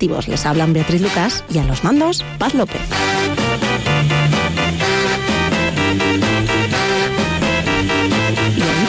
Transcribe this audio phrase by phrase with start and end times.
[0.00, 0.28] Radioactivos.
[0.28, 2.80] Les hablan Beatriz Lucas y a los mandos Paz López.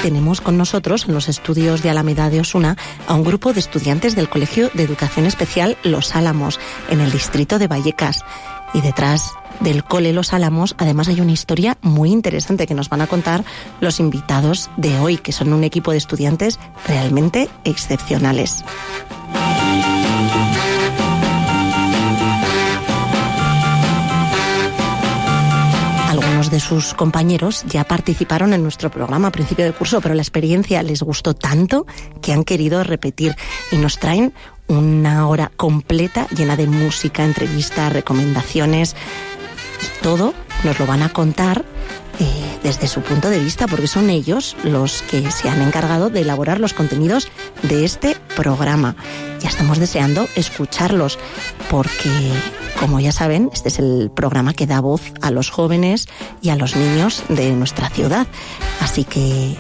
[0.02, 4.16] Tenemos con nosotros en los estudios de Alameda de Osuna a un grupo de estudiantes
[4.16, 8.24] del Colegio de Educación Especial Los Álamos, en el distrito de Vallecas.
[8.74, 13.02] Y detrás del Cole Los Álamos, además hay una historia muy interesante que nos van
[13.02, 13.44] a contar
[13.82, 16.58] los invitados de hoy, que son un equipo de estudiantes
[16.88, 18.64] realmente excepcionales.
[26.52, 30.84] De sus compañeros ya participaron en nuestro programa a principio de curso, pero la experiencia
[30.84, 31.88] les gustó tanto
[32.22, 33.36] que han querido repetir.
[33.72, 34.34] Y nos traen
[34.68, 38.96] una hora completa llena de música, entrevistas, recomendaciones
[39.82, 41.66] y todo nos lo van a contar
[42.20, 46.22] eh, desde su punto de vista, porque son ellos los que se han encargado de
[46.22, 47.30] elaborar los contenidos
[47.64, 48.96] de este programa.
[49.40, 51.18] Ya estamos deseando escucharlos,
[51.70, 52.32] porque,
[52.80, 56.08] como ya saben, este es el programa que da voz a los jóvenes
[56.42, 58.28] y a los niños de nuestra ciudad.
[58.80, 59.56] Así que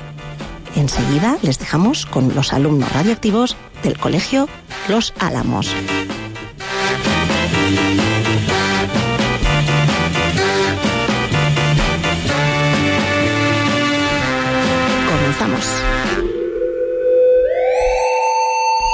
[0.76, 4.48] enseguida les dejamos con los alumnos radioactivos del Colegio
[4.88, 5.74] Los Álamos.
[15.52, 15.66] Comenzamos.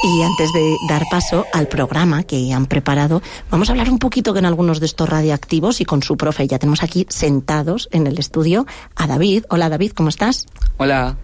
[0.04, 4.34] Y antes de dar paso al programa que han preparado, vamos a hablar un poquito
[4.34, 6.48] con algunos de estos radioactivos y con su profe.
[6.48, 8.66] Ya tenemos aquí sentados en el estudio
[8.96, 9.44] a David.
[9.50, 10.46] Hola David, ¿cómo estás?
[10.78, 11.18] Hola.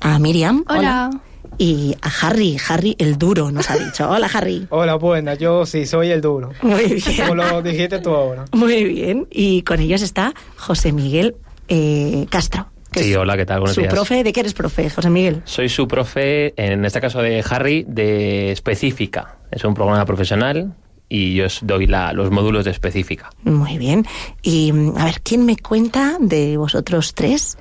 [0.00, 0.64] A Miriam.
[0.68, 1.10] Hola.
[1.56, 4.10] Y a Harry, Harry el duro nos ha dicho.
[4.10, 4.66] Hola Harry.
[4.70, 6.50] Hola, buena, yo sí soy el duro.
[6.62, 7.28] Muy bien.
[7.28, 8.46] Como lo dijiste tú ahora.
[8.52, 9.28] Muy bien.
[9.30, 11.36] Y con ellos está José Miguel
[11.68, 12.73] eh, Castro.
[12.94, 13.60] Que Sí, hola, ¿qué tal?
[13.60, 13.92] Buenos su días.
[13.92, 15.42] profe, ¿de qué eres profe, José Miguel?
[15.44, 19.36] Soy su profe, en este caso de Harry, de específica.
[19.50, 20.74] Es un programa profesional
[21.08, 23.30] y yo os doy la- los módulos de específica.
[23.42, 24.04] Muy bien.
[24.42, 27.58] Y mm, a ver, ¿quién me cuenta de vosotros tres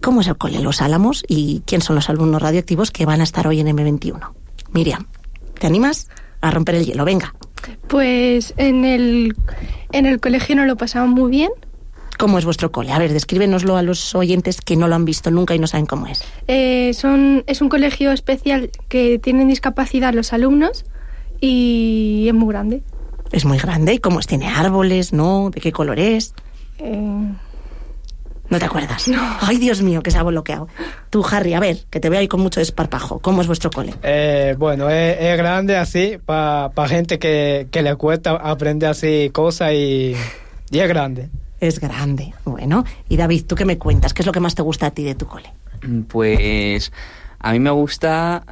[0.00, 3.24] cómo es el cole Los Álamos y quién son los alumnos radioactivos que van a
[3.24, 4.20] estar hoy en M21?
[4.72, 5.06] Miriam,
[5.58, 6.08] ¿te animas
[6.40, 7.04] a romper el hielo?
[7.04, 7.34] Venga.
[7.88, 9.34] Pues en el,
[9.92, 11.50] en el colegio nos lo pasamos muy bien.
[12.18, 12.90] ¿Cómo es vuestro cole?
[12.90, 15.86] A ver, descríbenoslo a los oyentes que no lo han visto nunca y no saben
[15.86, 16.22] cómo es.
[16.48, 20.84] Eh, son, es un colegio especial que tienen discapacidad los alumnos
[21.40, 22.82] y es muy grande.
[23.30, 24.26] Es muy grande y cómo es.
[24.26, 25.12] ¿Tiene árboles?
[25.12, 25.50] ¿No?
[25.50, 26.34] ¿De qué color es?
[26.78, 27.32] Eh,
[28.50, 29.08] ¿No te acuerdas?
[29.40, 30.68] Ay, Dios mío, que se ha bloqueado.
[31.10, 33.18] Tú, Harry, a ver, que te veo ahí con mucho desparpajo.
[33.20, 33.94] ¿Cómo es vuestro cole?
[34.02, 39.72] Eh, bueno, es, es grande así para gente que, que le cuesta aprender así cosas
[39.72, 40.16] y,
[40.70, 41.28] y es grande.
[41.60, 42.34] Es grande.
[42.44, 44.14] Bueno, y David, ¿tú qué me cuentas?
[44.14, 45.50] ¿Qué es lo que más te gusta a ti de tu cole?
[46.08, 46.92] Pues
[47.38, 48.44] a mí me gusta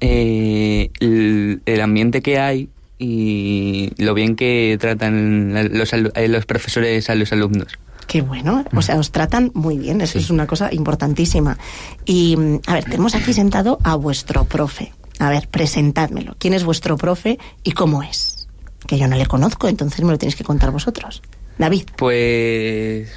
[0.00, 2.68] eh, el, el ambiente que hay
[2.98, 7.78] y lo bien que tratan los, eh, los profesores a los alumnos.
[8.06, 11.58] Qué bueno, o sea, os tratan muy bien, eso es una cosa importantísima.
[12.06, 12.36] Y,
[12.66, 14.92] a ver, tenemos aquí sentado a vuestro profe.
[15.18, 16.34] A ver, presentádmelo.
[16.38, 18.48] ¿Quién es vuestro profe y cómo es?
[18.86, 21.22] Que yo no le conozco, entonces me lo tenéis que contar vosotros.
[21.58, 23.10] David, Pues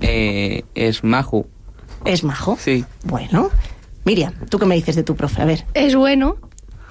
[0.00, 1.46] eh, es Maju.
[2.04, 2.56] ¿es majo?
[2.60, 2.84] Sí.
[3.04, 3.50] Bueno.
[4.04, 5.42] Miriam, ¿tú qué me dices de tu profe?
[5.42, 6.36] A ver, es bueno.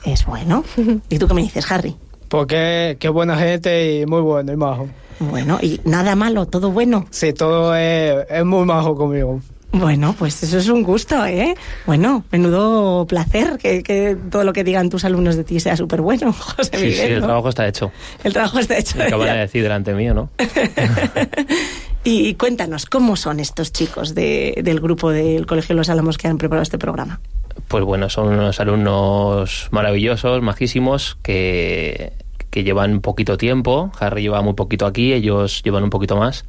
[0.03, 0.63] es bueno.
[1.09, 1.95] ¿Y tú qué me dices, Harry?
[2.27, 4.87] Porque qué buena gente y muy bueno y majo.
[5.19, 7.07] Bueno, y nada malo, todo bueno.
[7.09, 9.41] Sí, todo es, es muy majo conmigo.
[9.71, 11.53] Bueno, pues eso es un gusto, ¿eh?
[11.85, 16.01] Bueno, menudo placer que, que todo lo que digan tus alumnos de ti sea súper
[16.01, 16.95] bueno, José Sí, Miguel.
[17.07, 17.25] sí, el ¿no?
[17.27, 17.91] trabajo está hecho.
[18.23, 19.01] El trabajo está hecho.
[19.01, 20.29] Acaban de decir delante mío, ¿no?
[22.03, 26.37] y cuéntanos, ¿cómo son estos chicos de- del grupo del Colegio Los Álamos que han
[26.37, 27.19] preparado este programa?
[27.67, 32.13] Pues bueno, son unos alumnos maravillosos, majísimos, que,
[32.49, 33.91] que llevan poquito tiempo.
[33.99, 36.45] Harry lleva muy poquito aquí, ellos llevan un poquito más.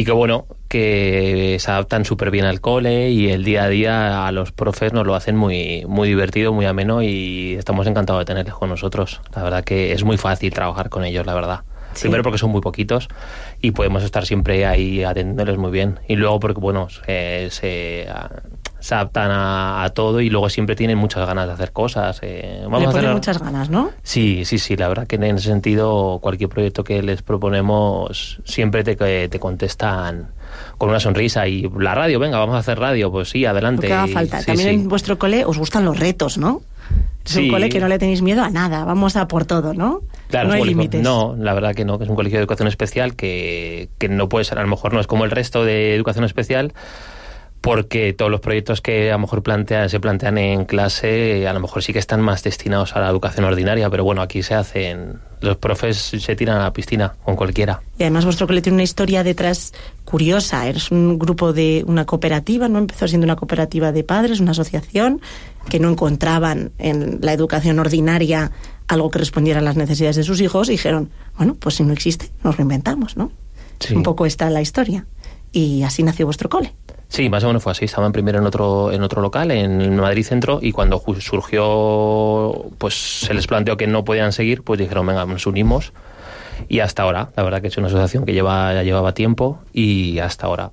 [0.00, 4.26] Y que bueno, que se adaptan súper bien al cole y el día a día
[4.26, 8.24] a los profes nos lo hacen muy, muy divertido, muy ameno y estamos encantados de
[8.24, 9.20] tenerles con nosotros.
[9.34, 11.60] La verdad que es muy fácil trabajar con ellos, la verdad.
[11.92, 12.04] Sí.
[12.04, 13.08] Primero porque son muy poquitos
[13.60, 16.00] y podemos estar siempre ahí atendiéndoles muy bien.
[16.08, 18.08] Y luego porque, bueno, eh, se,
[18.80, 22.18] se adaptan a, a todo y luego siempre tienen muchas ganas de hacer cosas.
[22.22, 23.90] eh, vamos Le a ponen hacer- muchas ganas, ¿no?
[24.02, 28.82] Sí, sí, sí, la verdad que en ese sentido cualquier proyecto que les proponemos siempre
[28.84, 30.28] te, te contestan
[30.78, 33.82] con una sonrisa y la radio, venga, vamos a hacer radio, pues sí, adelante.
[33.82, 34.40] Lo que haga falta.
[34.40, 34.74] sí, También sí.
[34.74, 36.62] en vuestro cole os gustan los retos, ¿no?
[37.24, 40.00] Es un cole que no le tenéis miedo a nada, vamos a por todo, ¿no?
[40.28, 41.00] Claro, no hay límites.
[41.02, 44.28] No, la verdad que no, que es un colegio de educación especial que, que no
[44.28, 46.72] puede ser, a lo mejor no es como el resto de educación especial,
[47.60, 51.60] porque todos los proyectos que a lo mejor plantean, se plantean en clase a lo
[51.60, 55.20] mejor sí que están más destinados a la educación ordinaria, pero bueno, aquí se hacen,
[55.40, 57.82] los profes se tiran a la piscina con cualquiera.
[57.98, 59.74] Y además vuestro cole tiene una historia detrás
[60.04, 62.78] curiosa, eres un grupo de una cooperativa, ¿no?
[62.78, 65.20] Empezó siendo una cooperativa de padres, una asociación,
[65.68, 68.52] que no encontraban en la educación ordinaria
[68.88, 71.92] algo que respondiera a las necesidades de sus hijos y dijeron, bueno, pues si no
[71.92, 73.30] existe, nos reinventamos, ¿no?
[73.78, 73.94] Sí.
[73.94, 75.06] Un poco está la historia.
[75.52, 76.74] Y así nació vuestro cole.
[77.10, 77.86] Sí, más o menos fue así.
[77.86, 83.34] Estaban primero en otro, en otro local, en Madrid Centro, y cuando surgió, pues se
[83.34, 85.92] les planteó que no podían seguir, pues dijeron, venga, nos unimos.
[86.68, 90.20] Y hasta ahora, la verdad que es una asociación que lleva, ya llevaba tiempo y
[90.20, 90.70] hasta ahora.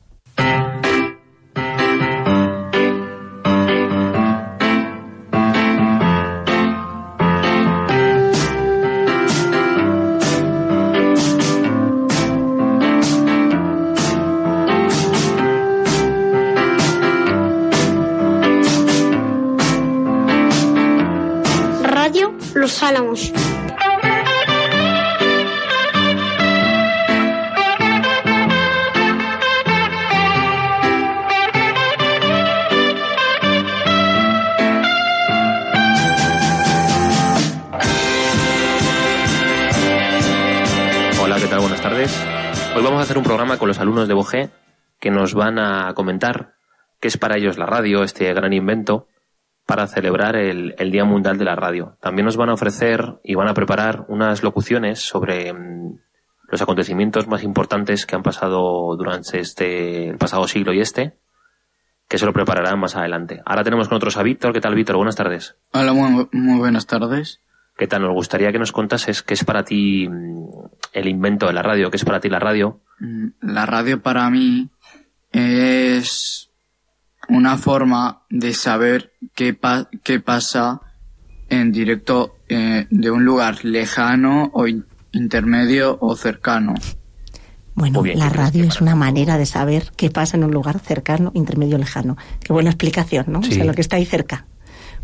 [43.79, 44.50] Alumnos de Bogé
[45.00, 46.53] que nos van a comentar
[47.00, 49.07] qué es para ellos la radio, este gran invento,
[49.65, 51.97] para celebrar el, Día Mundial de la Radio.
[52.01, 56.00] También nos van a ofrecer y van a preparar unas locuciones sobre mm,
[56.47, 61.18] los acontecimientos más importantes que han pasado durante este el pasado siglo y este,
[62.07, 63.41] que se lo prepararán más adelante.
[63.45, 64.53] Ahora tenemos con nosotros a Víctor.
[64.53, 64.95] ¿Qué tal, Víctor?
[64.95, 65.57] Buenas tardes.
[65.74, 67.41] Hola, muy buenas tardes.
[67.77, 68.01] ¿Qué tal?
[68.01, 70.45] Nos gustaría que nos contases qué es para ti mm,
[70.94, 72.81] el invento de la radio, qué es para ti la radio.
[73.00, 74.69] Mm, La radio para mí
[75.31, 76.50] es
[77.29, 80.81] una forma de saber qué, pa- qué pasa
[81.50, 86.74] en directo eh, de un lugar lejano o in- intermedio o cercano.
[87.75, 90.79] Bueno, bien, la ¿qué radio es una manera de saber qué pasa en un lugar
[90.79, 92.18] cercano, intermedio, lejano.
[92.44, 93.44] Qué buena explicación, ¿no?
[93.44, 93.51] Sí.
[93.51, 94.45] O sea, lo que está ahí cerca.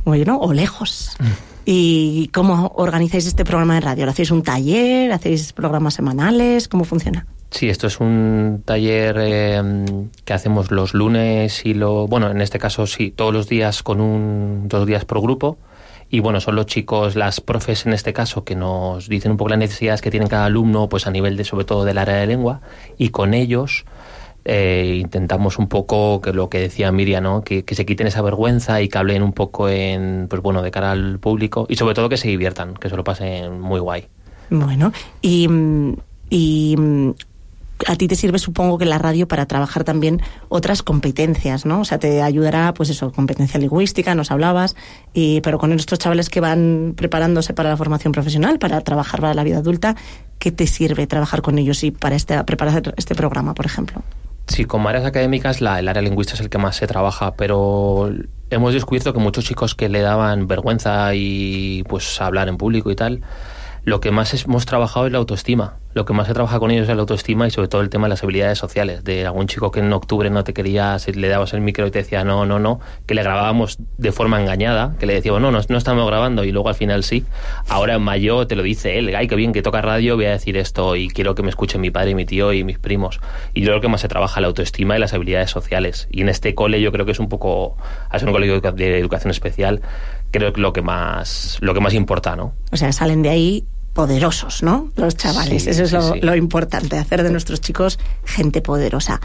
[0.05, 1.15] Bueno, o lejos.
[1.19, 1.52] Mm.
[1.65, 4.06] ¿Y cómo organizáis este programa de radio?
[4.06, 5.12] ¿Lo hacéis un taller?
[5.12, 6.68] ¿Hacéis programas semanales?
[6.68, 7.25] ¿Cómo funciona?
[7.51, 9.62] Sí, esto es un taller eh,
[10.25, 14.01] que hacemos los lunes y lo, bueno, en este caso sí, todos los días con
[14.01, 15.57] un dos días por grupo.
[16.10, 19.50] Y bueno, son los chicos, las profes en este caso, que nos dicen un poco
[19.50, 22.27] las necesidades que tiene cada alumno, pues a nivel de, sobre todo del área de
[22.27, 22.62] lengua,
[22.98, 23.86] y con ellos
[24.45, 27.44] eh, intentamos un poco que lo que decía Miriam.
[27.44, 30.72] Que, que se quiten esa vergüenza y que hablen un poco en, pues bueno, de
[30.72, 34.07] cara al público, y sobre todo que se diviertan, que se lo pasen muy guay.
[34.50, 34.92] Bueno,
[35.22, 35.48] y,
[36.30, 36.75] y
[37.88, 41.81] a ti te sirve, supongo que la radio para trabajar también otras competencias, ¿no?
[41.81, 44.75] O sea, te ayudará, pues eso, competencia lingüística, nos hablabas,
[45.13, 49.34] y, pero con estos chavales que van preparándose para la formación profesional, para trabajar para
[49.34, 49.95] la vida adulta,
[50.40, 54.02] ¿qué te sirve trabajar con ellos y para este, preparar este programa, por ejemplo?
[54.47, 58.12] Sí, con áreas académicas la, el área lingüística es el que más se trabaja, pero
[58.50, 62.95] hemos descubierto que muchos chicos que le daban vergüenza y pues hablar en público y
[62.95, 63.21] tal,
[63.83, 65.80] lo que más hemos trabajado es la autoestima.
[65.94, 68.07] Lo que más se trabaja con ellos es la autoestima y sobre todo el tema
[68.07, 69.04] de las habilidades sociales.
[69.04, 71.92] De algún chico que en octubre no te quería, si le dabas el micro y
[71.92, 75.52] te decía no, no, no, que le grabábamos de forma engañada, que le decíamos no,
[75.52, 77.26] no, no estamos grabando y luego al final sí.
[77.68, 80.31] Ahora en mayo te lo dice él, ay, qué bien que toca radio, voy a
[80.31, 83.19] decir esto y quiero que me escuchen mi padre y mi tío y mis primos.
[83.54, 86.07] Y yo creo que más se trabaja la autoestima y las habilidades sociales.
[86.12, 87.78] Y en este cole yo creo que es un poco,
[88.09, 89.81] al ser un colegio de educa- de educación especial,
[90.31, 92.54] creo que lo que más, lo que más importa, ¿no?
[92.71, 94.90] O sea, salen de ahí poderosos, ¿no?
[94.95, 95.64] Los chavales.
[95.64, 96.19] Sí, Eso es sí, lo, sí.
[96.21, 99.21] lo importante, hacer de nuestros chicos gente poderosa.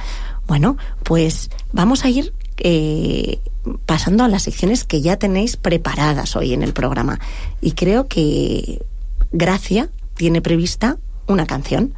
[0.47, 3.41] Bueno, pues vamos a ir eh,
[3.87, 7.19] pasando a las secciones que ya tenéis preparadas hoy en el programa.
[7.61, 8.83] Y creo que
[9.33, 11.95] Gracia tiene prevista una canción.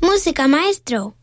[0.00, 1.14] Música, maestro.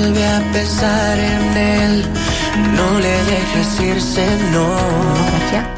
[0.00, 2.04] Vuelve a pensar en él.
[2.74, 4.66] No le dejes irse, no.
[5.38, 5.68] Gracia,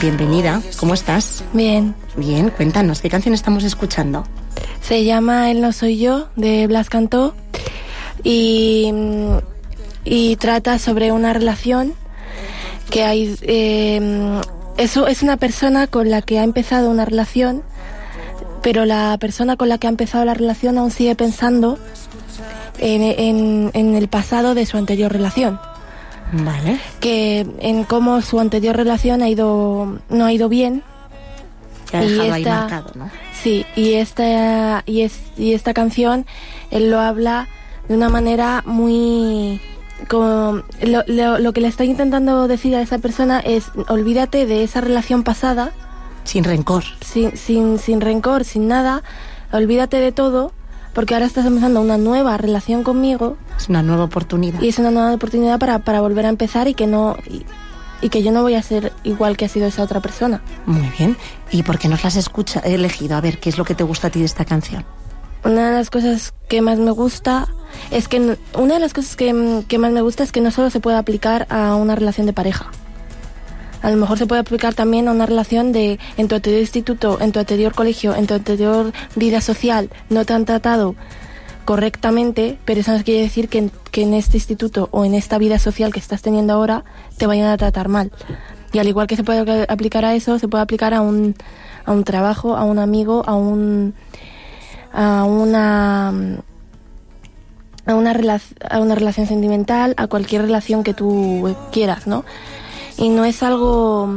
[0.00, 0.62] bienvenida.
[0.78, 1.44] ¿Cómo estás?
[1.52, 4.24] Bien, Bien, cuéntanos, ¿qué canción estamos escuchando?
[4.82, 7.34] se llama El no soy yo de Blas Cantó
[8.24, 8.90] y,
[10.04, 11.94] y trata sobre una relación
[12.90, 13.36] que hay...
[13.42, 14.40] eh,
[14.78, 17.62] eso es una persona con la que ha empezado una relación
[18.62, 21.78] pero la persona con la que ha empezado la relación aún sigue pensando
[22.80, 25.60] en, en- en el pasado de su anterior relación.
[26.32, 26.78] Vale.
[27.00, 30.82] Que en cómo su anterior relación ha ido, no ha ido bien.
[31.90, 33.10] Te ha Y dejado ahí esta- marcado, ¿no?
[33.42, 36.26] Sí, y esta, y, es, y esta canción
[36.70, 37.48] él lo habla
[37.88, 39.60] de una manera muy...
[40.08, 44.62] Como, lo, lo- lo que le está intentando decir a esa persona es olvídate de
[44.62, 45.72] esa relación pasada.
[46.24, 46.84] Sin rencor.
[47.04, 49.02] Sin, sin, sin rencor, sin nada.
[49.52, 50.52] Olvídate de todo
[50.92, 54.60] porque ahora estás empezando una nueva relación conmigo Es una nueva oportunidad.
[54.60, 57.16] y es una nueva oportunidad para, para volver a empezar y que no...
[57.28, 57.44] Y,
[58.02, 60.40] y que yo no voy a ser igual que ha sido esa otra persona.
[60.64, 61.18] Muy bien.
[61.50, 63.14] ¿Y por qué nos las escucha, he elegido?
[63.16, 64.86] A ver, ¿qué es lo que te gusta a ti de esta canción?
[65.44, 67.48] Una de las cosas que más me gusta
[67.90, 70.70] es que una de las cosas que, que más me gusta es que no solo
[70.70, 72.70] se puede aplicar a una relación de pareja.
[73.82, 77.18] A lo mejor se puede aplicar también a una relación de en tu anterior instituto,
[77.20, 80.94] en tu anterior colegio, en tu anterior vida social, no te han tratado
[81.64, 85.38] correctamente, pero eso no quiere decir que en, que en este instituto o en esta
[85.38, 86.84] vida social que estás teniendo ahora
[87.16, 88.10] te vayan a tratar mal.
[88.72, 91.34] Y al igual que se puede aplicar a eso, se puede aplicar a un,
[91.84, 93.94] a un trabajo, a un amigo, a un
[94.92, 96.12] a una
[97.86, 102.24] a una, a una relación sentimental, a cualquier relación que tú quieras, ¿no?
[103.00, 104.08] Y no es algo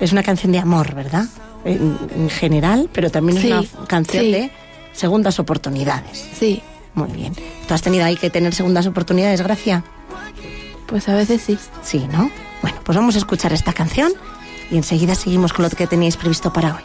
[0.00, 1.24] Es una canción de amor, ¿verdad?
[1.64, 4.32] En, en general, pero también Sí, es una canción sí.
[4.32, 4.50] de
[4.92, 6.28] segundas oportunidades.
[6.38, 6.62] Sí.
[6.94, 7.34] Muy bien.
[7.66, 9.82] ¿Tú has tenido ahí que tener segundas oportunidades, Gracia?
[10.86, 11.58] Pues a veces sí.
[11.82, 12.30] Sí, ¿no?
[12.62, 14.12] Bueno, pues vamos a escuchar esta canción
[14.70, 16.82] y enseguida seguimos con lo que teníais previsto para hoy.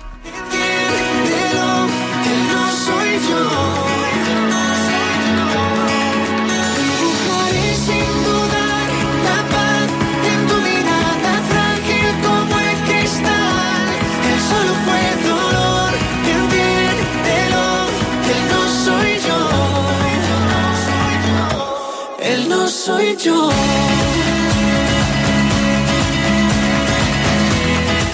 [23.23, 23.49] Yo.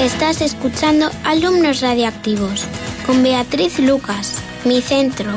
[0.01, 2.65] Estás escuchando Alumnos Radioactivos
[3.05, 5.31] con Beatriz Lucas, mi centro.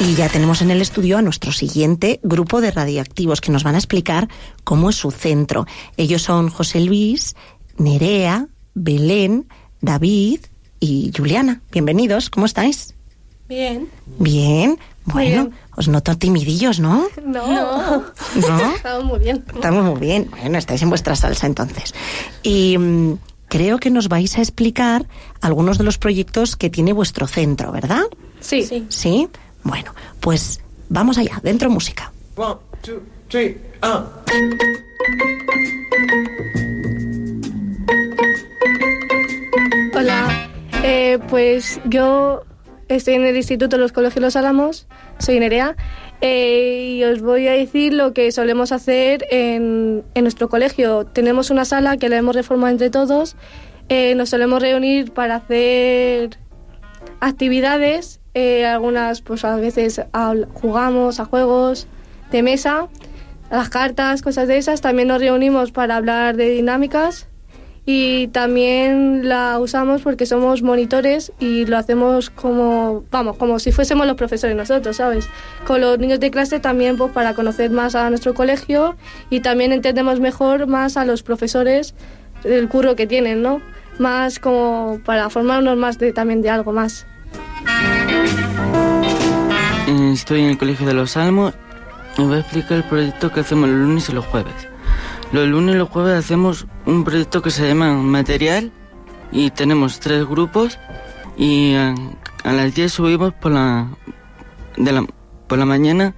[0.00, 3.76] Y ya tenemos en el estudio a nuestro siguiente grupo de radioactivos que nos van
[3.76, 4.28] a explicar
[4.64, 5.66] cómo es su centro.
[5.96, 7.36] Ellos son José Luis,
[7.78, 9.46] Nerea, Belén,
[9.80, 10.40] David
[10.80, 11.62] y Juliana.
[11.70, 12.94] Bienvenidos, ¿cómo estáis?
[13.48, 13.88] Bien.
[14.18, 14.78] Bien.
[15.04, 17.08] Bueno, os noto timidillos, ¿no?
[17.24, 18.02] No.
[18.02, 18.74] ¿No?
[18.74, 19.44] Estamos muy bien.
[19.54, 20.30] Estamos muy bien.
[20.30, 21.94] Bueno, estáis en vuestra salsa entonces.
[22.42, 23.18] Y mm,
[23.48, 25.06] creo que nos vais a explicar
[25.40, 28.02] algunos de los proyectos que tiene vuestro centro, ¿verdad?
[28.40, 28.86] Sí.
[28.88, 29.28] ¿Sí?
[29.64, 32.12] Bueno, pues vamos allá, dentro música.
[32.36, 34.04] One, two, three, uh.
[39.94, 40.48] Hola.
[40.84, 42.42] Eh, pues yo
[42.96, 44.86] estoy en el Instituto Los Colegios Los Álamos,
[45.18, 45.76] soy Nerea,
[46.20, 51.04] eh, y os voy a decir lo que solemos hacer en, en nuestro colegio.
[51.06, 53.36] Tenemos una sala que la hemos reformado entre todos,
[53.88, 56.38] eh, nos solemos reunir para hacer
[57.20, 60.00] actividades, eh, algunas pues a veces
[60.54, 61.86] jugamos a juegos
[62.30, 62.88] de mesa,
[63.50, 64.80] las cartas, cosas de esas.
[64.80, 67.28] También nos reunimos para hablar de dinámicas
[67.84, 74.06] y también la usamos porque somos monitores y lo hacemos como, vamos, como si fuésemos
[74.06, 75.28] los profesores nosotros, ¿sabes?
[75.66, 78.96] Con los niños de clase también pues para conocer más a nuestro colegio
[79.30, 81.94] y también entendemos mejor más a los profesores
[82.44, 83.60] el curro que tienen, ¿no?
[83.98, 87.06] Más como para formarnos más de, también de algo más.
[90.12, 91.54] Estoy en el Colegio de los Salmos
[92.16, 94.71] y voy a explicar el proyecto que hacemos los lunes y los jueves.
[95.32, 98.70] Los lunes y los jueves hacemos un proyecto que se llama Material
[99.32, 100.78] y tenemos tres grupos
[101.38, 101.94] y a,
[102.44, 103.88] las 10 subimos por la,
[105.48, 106.14] por la mañana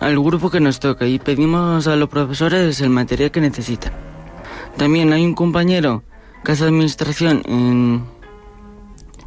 [0.00, 3.94] al grupo que nos toca y pedimos a los profesores el material que necesitan.
[4.76, 6.02] También hay un compañero
[6.44, 8.04] que hace administración en,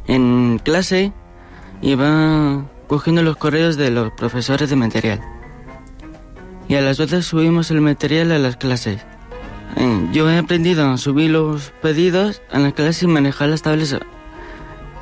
[0.06, 1.12] en clase
[1.82, 5.20] y va cogiendo los correos de los profesores de material.
[6.68, 9.00] Y a las 12 subimos el material a las clases.
[9.76, 13.96] Eh, Yo he aprendido a subir los pedidos a las clases y manejar las tablas.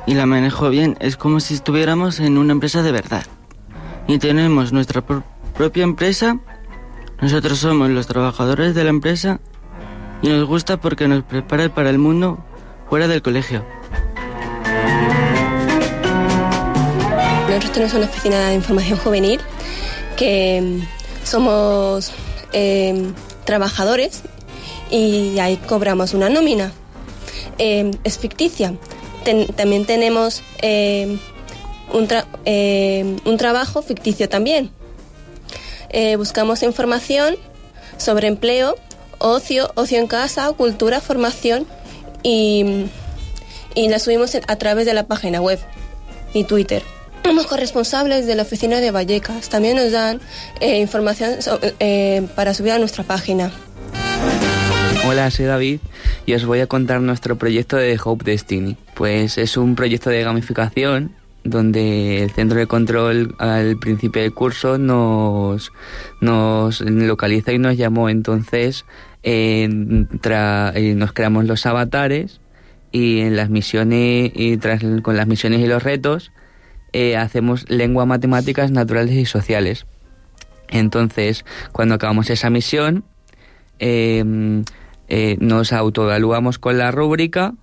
[0.05, 0.97] Y la manejo bien.
[0.99, 3.23] Es como si estuviéramos en una empresa de verdad.
[4.07, 5.23] Y tenemos nuestra pro-
[5.55, 6.39] propia empresa.
[7.21, 9.39] Nosotros somos los trabajadores de la empresa.
[10.21, 12.43] Y nos gusta porque nos prepara para el mundo
[12.89, 13.63] fuera del colegio.
[17.47, 19.39] Nosotros tenemos una oficina de información juvenil
[20.17, 20.79] que
[21.23, 22.11] somos
[22.53, 23.11] eh,
[23.45, 24.21] trabajadores
[24.89, 26.71] y ahí cobramos una nómina.
[27.57, 28.75] Eh, es ficticia.
[29.55, 31.17] también tenemos eh,
[31.93, 32.07] un,
[33.25, 34.71] un trabajo ficticio también.
[35.89, 37.35] Eh, buscamos información
[37.97, 38.75] sobre empleo,
[39.19, 41.67] ocio, ocio en casa, cultura, formación
[42.23, 42.85] y,
[43.75, 45.59] y la subimos a través de la página web
[46.33, 46.81] y Twitter.
[47.23, 49.49] Somos corresponsables de la oficina de Vallecas.
[49.49, 50.19] También nos dan
[50.59, 51.35] eh, información
[51.79, 53.51] eh, para subir a nuestra página.
[55.07, 55.79] Hola, soy David
[56.25, 58.77] y os voy a contar nuestro proyecto de Hope Destiny.
[58.93, 64.77] Pues es un proyecto de gamificación donde el centro de control al principio del curso
[64.77, 65.71] nos,
[66.21, 68.09] localiza y nos llamó.
[68.09, 68.85] Entonces
[69.23, 72.41] eh, nos creamos los avatares
[72.91, 76.31] y en las misiones y tras, con las misiones y los retos
[76.93, 79.85] eh, hacemos lengua, matemáticas, naturales y sociales.
[80.69, 83.03] Entonces, cuando acabamos esa misión,
[83.79, 84.63] eh,
[85.07, 87.53] eh, nos autoevaluamos con la rúbrica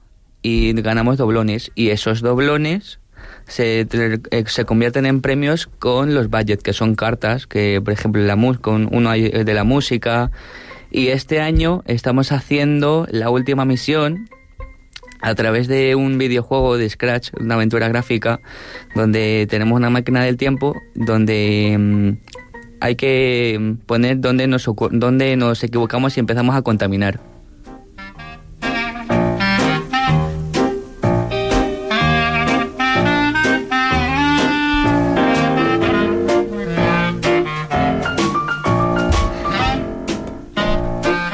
[0.43, 1.73] y ganamos doblones.
[1.75, 3.01] Y esos doblones
[3.47, 8.23] se, eh, se convierten en premios con los budgets, que son cartas, que por ejemplo
[8.23, 10.31] la con uno de la música.
[10.93, 14.29] Y este año estamos haciendo la última misión
[15.21, 18.41] a través de un videojuego de Scratch, una aventura gráfica,
[18.95, 22.11] donde tenemos una máquina del tiempo, donde mm,
[22.81, 27.21] hay que mm, poner dónde nos, dónde nos equivocamos y empezamos a contaminar.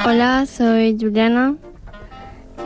[0.04, 1.56] Hola, soy Juliana.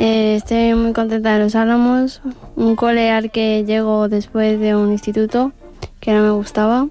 [0.02, 2.22] Eh, estoy muy contenta de Los Álamos,
[2.56, 5.52] un cole al que llego después de un instituto
[6.00, 6.88] que no me gustaba.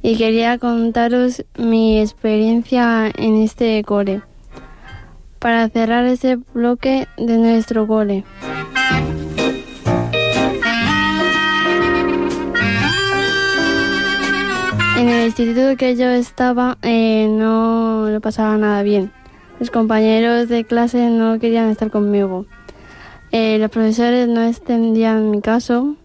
[0.00, 4.22] Y quería contaros mi experiencia en este cole.
[5.40, 8.24] Para cerrar este bloque de nuestro cole.
[14.96, 19.12] En el instituto que yo estaba eh, no lo pasaba nada bien.
[19.58, 22.46] Los compañeros de clase no querían estar conmigo.
[23.32, 25.96] Eh, los profesores no extendían mi caso.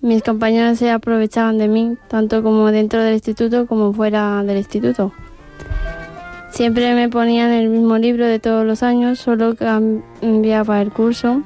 [0.00, 5.12] Mis compañeros se aprovechaban de mí, tanto como dentro del instituto como fuera del instituto.
[6.50, 11.42] Siempre me ponían el mismo libro de todos los años, solo cambiaba el curso.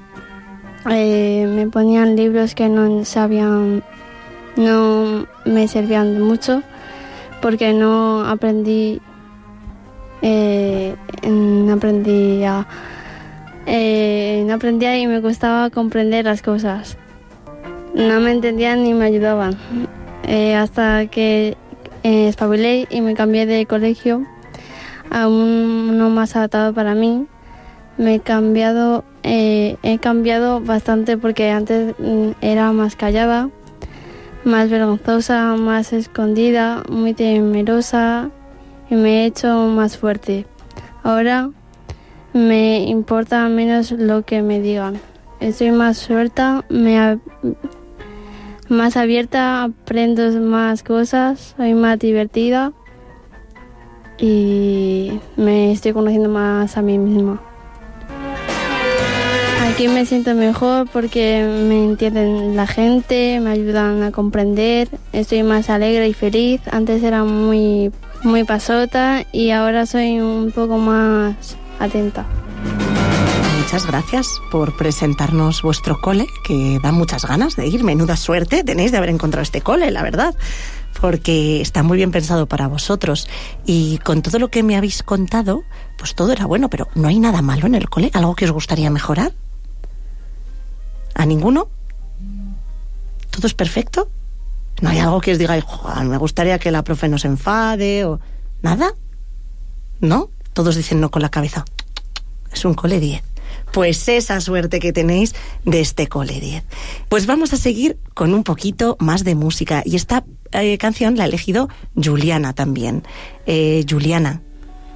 [0.91, 3.83] Eh, me ponían libros que no sabían,
[4.57, 6.63] no me servían mucho,
[7.41, 9.01] porque no aprendí
[10.23, 10.95] eh,
[11.27, 12.67] no aprendía
[13.71, 16.97] eh, aprendía y me costaba comprender las cosas.
[17.95, 19.57] No me entendían ni me ayudaban.
[20.25, 21.57] Eh, hasta que
[22.03, 24.25] eh, espabilé y me cambié de colegio
[25.11, 27.27] a uno más adaptado para mí.
[27.99, 33.51] Me he cambiado eh, he cambiado bastante porque antes mm, era más callada
[34.45, 38.31] más vergonzosa más escondida muy temerosa
[38.91, 40.47] y me he hecho más fuerte.
[41.03, 41.51] Ahora
[42.33, 45.01] me importa menos lo que me digan.
[45.41, 46.65] Estoy más suelta,
[48.69, 52.73] más abierta, aprendo más cosas, soy más divertida
[54.19, 57.41] y me estoy conociendo más a mí misma.
[59.71, 65.71] Aquí me siento mejor porque me entienden la gente, me ayudan a comprender, estoy más
[65.71, 66.61] alegre y feliz.
[66.73, 72.27] Antes era muy, muy pasota y ahora soy un poco más atenta.
[73.61, 77.85] Muchas gracias por presentarnos vuestro cole, que da muchas ganas de ir.
[77.85, 80.35] Menuda suerte tenéis de haber encontrado este cole, la verdad,
[81.03, 83.29] porque está muy bien pensado para vosotros.
[83.67, 85.65] Y con todo lo que me habéis contado,
[85.99, 88.11] pues todo era bueno, pero ¿no hay nada malo en el cole?
[88.15, 89.33] ¿Algo que os gustaría mejorar?
[91.15, 91.69] ¿A ninguno?
[93.31, 94.09] ¿Todo es perfecto?
[94.81, 97.29] ¿No hay algo que os diga, "Ay, jo, me gustaría que la profe no se
[97.29, 98.21] enfade o
[98.63, 98.93] nada?
[100.01, 100.31] ¿No?
[100.53, 101.65] Todos dicen no con la cabeza.
[102.53, 103.23] Es un cole 10.
[103.73, 106.65] Pues esa suerte que tenéis de este cole 10.
[107.09, 109.83] Pues vamos a seguir con un poquito más de música.
[109.85, 113.03] Y esta eh, canción la ha elegido Juliana también.
[113.47, 114.43] Eh, Juliana,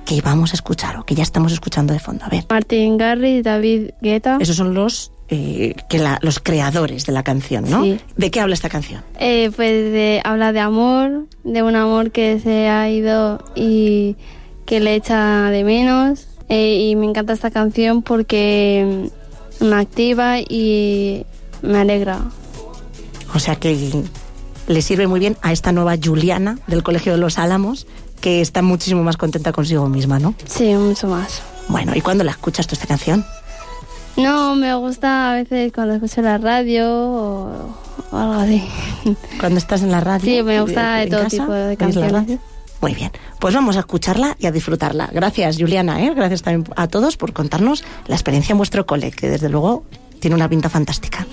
[0.07, 2.25] que vamos a escuchar o que ya estamos escuchando de fondo.
[2.25, 2.45] A ver.
[2.49, 4.39] Martin Garrix, David Guetta.
[4.41, 7.83] Esos son los, eh, que la- los creadores de la canción, ¿no?
[7.83, 7.99] Sí.
[8.19, 9.03] ¿De qué habla esta canción?
[9.19, 14.17] Eh, pues de, habla de amor, de un amor que se ha ido y
[14.67, 16.27] que le echa de menos.
[16.51, 19.09] Eh, y me encanta esta canción porque
[19.61, 21.25] me activa y
[21.63, 22.19] me alegra.
[23.35, 24.05] O sea que
[24.67, 27.87] le sirve muy bien a esta nueva Juliana del Colegio de los Álamos,
[28.21, 30.35] que está muchísimo más contenta consigo misma, ¿no?
[30.45, 31.41] Sí, mucho más.
[31.69, 33.25] Bueno, ¿y cuándo la escuchas tú esta canción?
[34.17, 37.75] No, me gusta a veces cuando escucho la radio o,
[38.11, 38.63] o algo así.
[39.41, 40.25] Cuando estás en la radio.
[40.25, 42.13] Sí, me gusta de todo casa, tipo de ¿oyes la canciones.
[42.13, 42.39] radio?
[42.81, 45.09] Muy bien, pues vamos a escucharla y a disfrutarla.
[45.13, 46.13] Gracias, Juliana, ¿eh?
[46.15, 49.85] gracias también a todos por contarnos la experiencia en vuestro cole, que desde luego
[50.19, 51.27] tiene una pinta fantástica.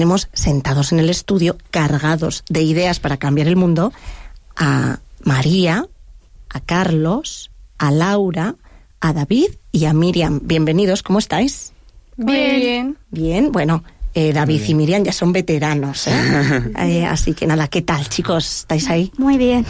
[0.00, 3.92] Tenemos sentados en el estudio, cargados de ideas para cambiar el mundo,
[4.56, 5.84] a María,
[6.48, 8.54] a Carlos, a Laura,
[9.02, 10.40] a David y a Miriam.
[10.42, 11.74] Bienvenidos, ¿cómo estáis?
[12.16, 12.96] Bien.
[13.10, 13.84] Bien, bueno,
[14.14, 16.72] eh, David y Miriam ya son veteranos, ¿eh?
[16.78, 18.60] Eh, así que nada, ¿qué tal, chicos?
[18.60, 19.12] ¿Estáis ahí?
[19.18, 19.66] Muy bien.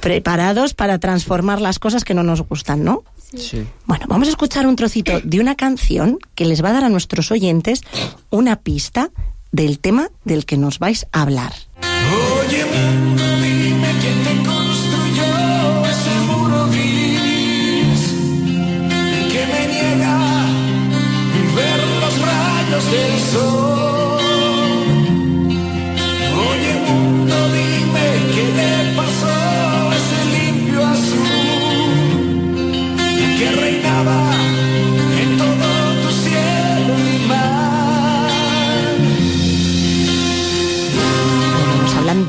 [0.00, 3.02] Preparados para transformar las cosas que no nos gustan, ¿no?
[3.34, 3.64] Sí.
[3.86, 6.90] Bueno, vamos a escuchar un trocito de una canción que les va a dar a
[6.90, 7.80] nuestros oyentes
[8.28, 9.10] una pista
[9.52, 11.52] del tema del que nos vais a hablar.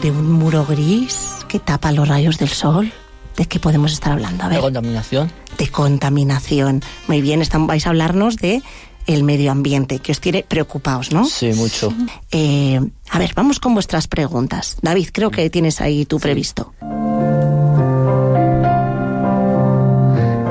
[0.02, 2.92] De un muro gris que tapa los rayos del sol.
[3.38, 4.44] ¿De qué podemos estar hablando?
[4.44, 5.32] A De ver, contaminación.
[5.58, 6.82] de contaminación.
[7.08, 8.62] Muy bien, están, vais a hablarnos de
[9.08, 11.26] el medio ambiente, que os tiene preocupados, ¿no?
[11.26, 11.94] Sí, mucho.
[12.32, 14.78] Eh, a ver, vamos con vuestras preguntas.
[14.82, 16.74] David, creo que tienes ahí tú previsto.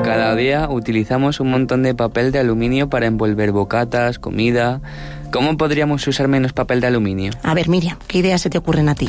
[0.03, 4.81] Cada día utilizamos un montón de papel de aluminio para envolver bocatas, comida.
[5.31, 7.31] ¿Cómo podríamos usar menos papel de aluminio?
[7.43, 9.07] A ver, Miriam, ¿qué ideas se te ocurren a ti?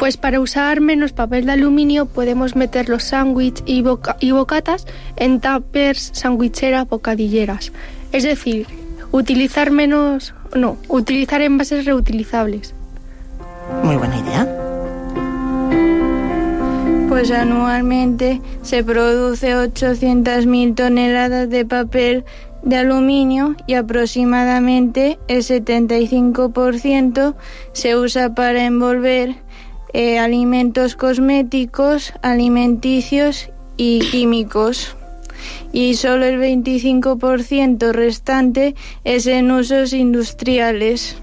[0.00, 4.86] Pues para usar menos papel de aluminio podemos meter los sándwiches y, boca- y bocatas
[5.16, 7.70] en tuppers, sandwicheras, bocadilleras.
[8.10, 8.66] Es decir,
[9.12, 10.34] utilizar menos...
[10.56, 12.74] No, utilizar envases reutilizables.
[13.84, 14.48] Muy buena idea.
[17.10, 22.24] Pues anualmente se produce 800.000 toneladas de papel
[22.62, 27.34] de aluminio y aproximadamente el 75%
[27.72, 29.36] se usa para envolver
[29.92, 34.96] eh, alimentos cosméticos, alimenticios y químicos.
[35.72, 38.74] Y solo el 25% restante
[39.04, 41.16] es en usos industriales.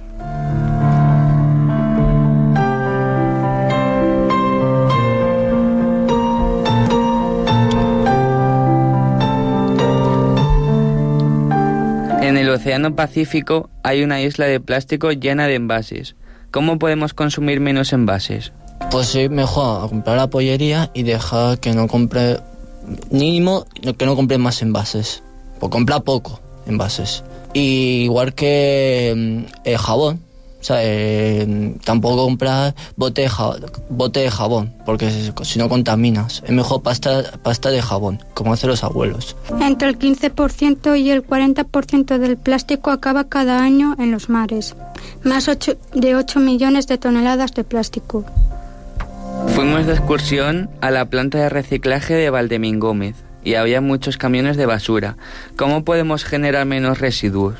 [12.28, 16.16] En el Océano Pacífico hay una isla de plástico llena de envases.
[16.52, 18.52] ¿Cómo podemos consumir menos envases?
[18.92, 22.40] Pues sí, mejor a comprar la pollería y dejar que no compre
[23.12, 23.66] mínimo
[23.98, 25.24] que no compre más envases.
[25.60, 27.24] O comprar poco envases.
[27.54, 30.22] Y igual que mm, el jabón,
[30.60, 33.56] o sea, eh, tampoco comprar bote de, ja-
[33.90, 36.44] bote de jabón, porque si- si no contaminas.
[36.46, 39.36] Es mejor pasta, pasta de jabón, como hacen los abuelos.
[39.62, 44.76] Entre el 15% y el 40% del plástico acaba cada año en los mares.
[45.24, 48.26] Más ocho- de 8 millones de toneladas de plástico.
[49.56, 54.58] Fuimos de excursión a la planta de reciclaje de Valdemín Gómez y había muchos camiones
[54.58, 55.18] de basura.
[55.56, 57.56] ¿Cómo podemos generar menos residuos?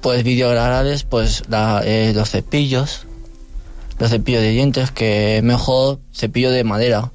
[0.00, 3.06] Pues biodegradables, pues la- eh, los cepillos,
[3.98, 7.12] los cepillos de dientes, que es mejor cepillo de madera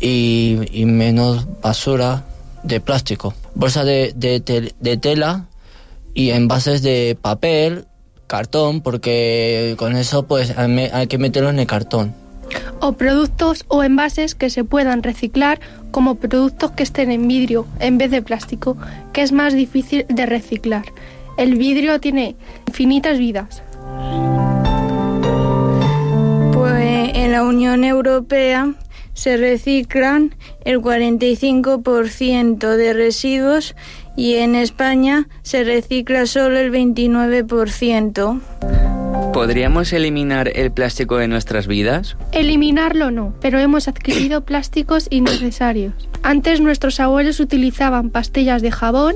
[0.00, 2.24] y, y menos basura
[2.62, 3.34] de plástico.
[3.54, 5.46] Bolsa de, de tela
[6.14, 7.86] y envases de papel,
[8.28, 12.14] cartón, porque con eso pues hay que meterlo en el cartón.
[12.80, 15.60] O productos o envases que se puedan reciclar
[15.90, 18.76] como productos que estén en vidrio en vez de plástico,
[19.12, 20.84] que es más difícil de reciclar.
[21.36, 22.36] El vidrio tiene
[22.66, 23.62] infinitas vidas.
[26.52, 28.74] Pues en la Unión Europea
[29.18, 33.74] se reciclan el 45% de residuos
[34.18, 38.40] y en España se recicla solo el 29%.
[39.32, 42.16] ¿Podríamos eliminar el plástico de nuestras vidas?
[42.32, 45.94] Eliminarlo no, pero hemos adquirido plásticos innecesarios.
[46.24, 49.14] Antes nuestros abuelos utilizaban pastillas de jabón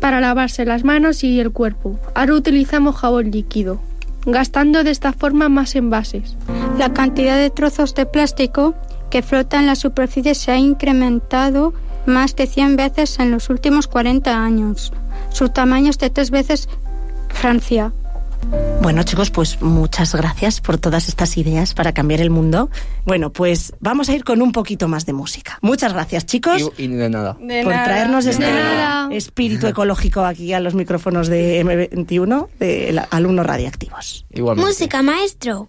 [0.00, 1.98] para lavarse las manos y el cuerpo.
[2.14, 3.80] Ahora utilizamos jabón líquido,
[4.26, 6.36] gastando de esta forma más envases.
[6.78, 8.74] La cantidad de trozos de plástico
[9.10, 11.72] que flota en la superficie se ha incrementado
[12.06, 14.92] más de 100 veces en los últimos 40 años.
[15.30, 16.68] Su tamaño es de tres veces
[17.28, 17.92] Francia.
[18.82, 22.70] Bueno, chicos, pues muchas gracias por todas estas ideas para cambiar el mundo.
[23.04, 25.58] Bueno, pues vamos a ir con un poquito más de música.
[25.60, 27.34] Muchas gracias, chicos, Y, y de nada.
[27.34, 28.46] por traernos este
[29.12, 34.24] espíritu ecológico aquí a los micrófonos de M21 de alumnos radiactivos.
[34.32, 34.68] Igualmente.
[34.70, 35.66] Música, maestro.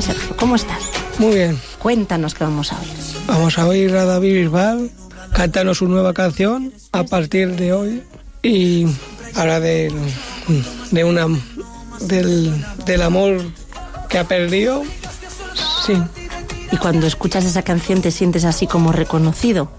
[0.00, 0.78] Hola, Sergio, ¿cómo estás?
[1.18, 1.60] Muy bien.
[1.78, 2.88] Cuéntanos qué vamos a oír.
[3.26, 4.90] Vamos a oír a David Bisbal
[5.34, 8.02] cantarnos su nueva canción a partir de hoy
[8.42, 8.86] y
[9.34, 9.92] habla de,
[10.90, 11.26] de una
[12.00, 13.42] del, del amor
[14.08, 14.84] que ha perdido.
[15.84, 15.92] Sí,
[16.72, 19.70] Y cuando escuchas esa canción te sientes así como reconocido.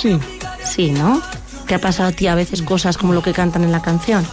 [0.00, 0.18] sí.
[0.64, 1.20] Sí, ¿no?
[1.66, 4.26] ¿Te ha pasado a ti a veces cosas como lo que cantan en la canción?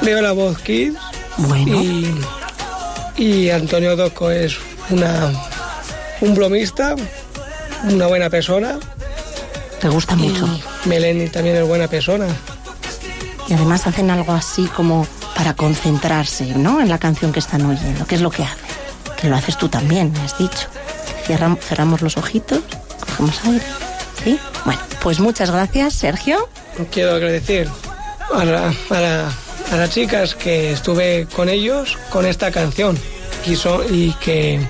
[0.00, 0.96] Veo la voz Kids
[1.36, 1.82] Bueno.
[1.82, 2.14] y,
[3.16, 4.56] y Antonio Dosco es
[4.90, 5.32] una
[6.20, 6.94] un bromista,
[7.84, 8.78] una buena persona.
[9.80, 10.46] Te gusta mucho.
[10.84, 12.26] Y Meleni también es buena persona.
[13.48, 16.80] Y además hacen algo así como para concentrarse, ¿no?
[16.80, 18.06] En la canción que están oyendo.
[18.06, 18.64] ¿Qué es lo que hacen?
[19.20, 20.68] Que lo haces tú también, me has dicho.
[21.26, 22.60] Cerramos los ojitos,
[23.00, 23.64] cogemos aire.
[24.22, 24.38] ¿Sí?
[24.64, 26.48] Bueno, pues muchas gracias, Sergio.
[26.90, 27.68] Quiero agradecer
[28.34, 29.32] a, la- a la-
[29.72, 32.98] a las chicas que estuve con ellos con esta canción
[33.46, 34.60] y, so- y que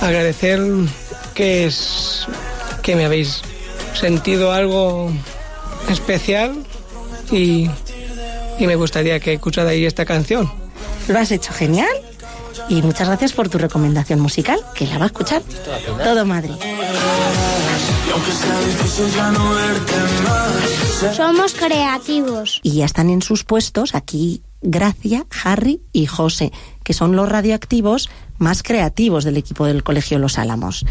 [0.00, 0.60] agradecer
[1.34, 2.26] que, es,
[2.82, 3.40] que me habéis
[3.98, 5.10] sentido algo
[5.88, 6.54] especial
[7.30, 7.70] y,
[8.58, 10.50] y me gustaría que escucharais esta canción.
[11.08, 11.88] Lo has hecho genial.
[12.68, 15.40] Y muchas gracias por tu recomendación musical, que la va a escuchar
[16.02, 16.54] todo Madrid.
[21.14, 22.60] Somos creativos.
[22.62, 28.08] Y ya están en sus puestos aquí Gracia, Harry y José, que son los radioactivos
[28.38, 30.84] más creativos del equipo del Colegio Los Álamos,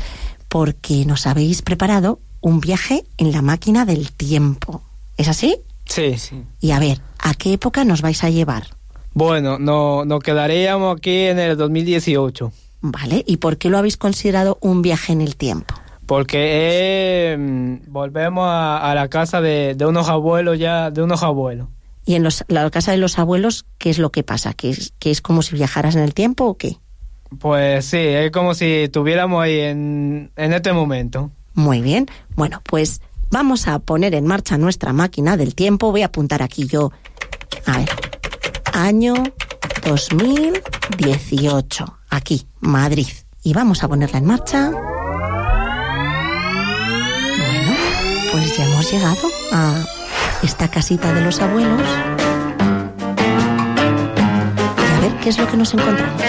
[0.50, 4.82] porque nos habéis preparado un viaje en la máquina del tiempo.
[5.18, 5.58] ¿Es así?
[5.86, 6.16] Sí.
[6.60, 8.68] Y a ver, ¿a qué época nos vais a llevar?
[9.14, 12.52] Bueno, no, nos quedaríamos aquí en el 2018.
[12.82, 13.24] ¿Vale?
[13.26, 15.74] ¿Y por qué lo habéis considerado un viaje en el tiempo?
[16.06, 17.38] Porque eh,
[17.88, 21.68] volvemos a, a la casa de, de unos abuelos ya, de unos abuelos.
[22.06, 24.54] ¿Y en los- la casa de los abuelos qué es lo que pasa?
[24.54, 26.78] ¿Que es, que es como si viajaras en el tiempo o qué?
[27.40, 31.32] Pues sí, es como si estuviéramos ahí en, en este momento.
[31.56, 32.06] Muy bien.
[32.36, 35.90] Bueno, pues vamos a poner en marcha nuestra máquina del tiempo.
[35.92, 36.92] Voy a apuntar aquí yo.
[37.66, 37.90] A ver.
[38.74, 39.16] Año
[39.86, 41.98] 2018.
[42.10, 43.08] Aquí, Madrid.
[43.42, 44.72] Y vamos a ponerla en marcha.
[48.86, 49.84] Hemos llegado a
[50.44, 51.82] esta casita de los abuelos.
[54.78, 56.22] Y a ver qué es lo que nos encontramos.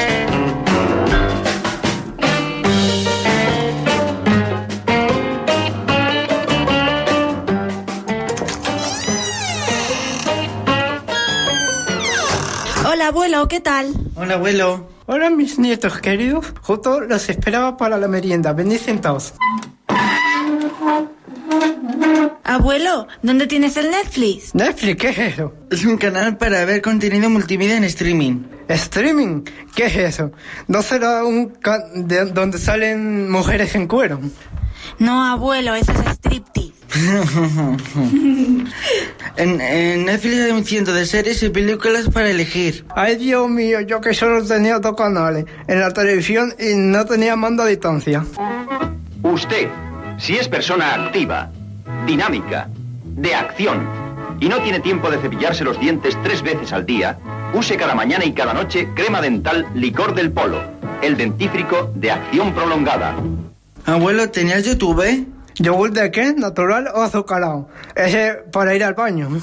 [12.88, 13.92] Hola, abuelo, ¿qué tal?
[14.14, 14.88] Hola, abuelo.
[15.06, 16.46] Hola, mis nietos queridos.
[16.62, 18.52] Justo los esperaba para la merienda.
[18.52, 19.34] Venid sentados.
[22.48, 24.54] Abuelo, ¿dónde tienes el Netflix?
[24.54, 25.00] ¿Netflix?
[25.00, 25.52] ¿Qué es eso?
[25.68, 28.44] Es un canal para ver contenido multimedia en streaming.
[28.68, 29.42] ¿Streaming?
[29.74, 30.30] ¿Qué es eso?
[30.68, 31.52] ¿No será un
[31.94, 34.20] de donde salen mujeres en cuero?
[35.00, 36.72] No, abuelo, eso es striptease.
[39.36, 42.86] en, en Netflix hay un ciento de series y películas para elegir.
[42.94, 47.34] Ay, Dios mío, yo que solo tenía dos canales en la televisión y no tenía
[47.34, 48.24] mando a distancia.
[49.24, 49.68] Usted,
[50.16, 51.50] si es persona activa,
[52.06, 52.68] dinámica,
[53.04, 53.86] de acción,
[54.40, 57.18] y no tiene tiempo de cepillarse los dientes tres veces al día,
[57.52, 60.60] use cada mañana y cada noche crema dental licor del polo,
[61.02, 63.16] el dentífrico de acción prolongada.
[63.84, 65.26] Abuelo, ¿tenías YouTube?
[65.58, 66.34] ¿Yogur de qué?
[66.34, 67.68] ¿Natural o azucarado?
[67.94, 69.28] Ese para ir al baño.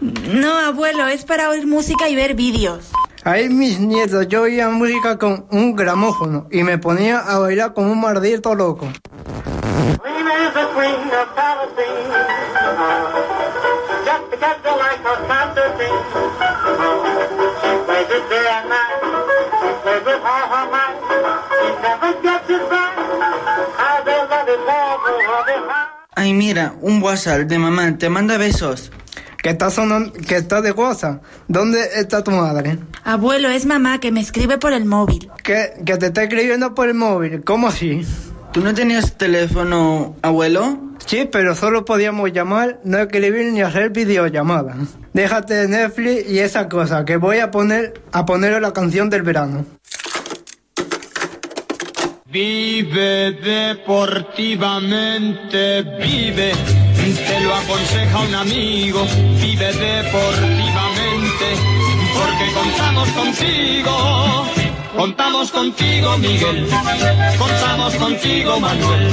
[0.00, 2.90] No, abuelo, es para oír música y ver vídeos.
[3.24, 7.92] Ahí mis nietos, yo oía música con un gramófono y me ponía a bailar como
[7.92, 8.88] un mardito loco.
[21.82, 22.42] Never get
[26.14, 28.92] Ay, mira, un WhatsApp de mamá, te manda besos.
[29.42, 30.12] ¿Qué está sonando?
[30.12, 31.20] ¿Qué está de cosa?
[31.48, 32.78] ¿Dónde está tu madre?
[33.02, 35.28] Abuelo, es mamá que me escribe por el móvil.
[35.42, 35.72] ¿Qué?
[35.84, 37.42] ¿Que te está escribiendo por el móvil?
[37.42, 38.06] ¿Cómo así?
[38.52, 40.78] ¿Tú no tenías teléfono, abuelo?
[41.06, 44.76] Sí, pero solo podíamos llamar, no escribir ni hacer videollamada.
[45.14, 49.22] Déjate de Netflix y esa cosa, que voy a poner a poner la canción del
[49.22, 49.64] verano.
[52.26, 56.52] Vive deportivamente, vive,
[57.26, 59.06] te lo aconseja un amigo,
[59.40, 61.56] vive deportivamente,
[62.14, 64.46] porque contamos contigo,
[64.96, 66.68] contamos contigo Miguel,
[67.38, 69.10] contamos contigo Manuel,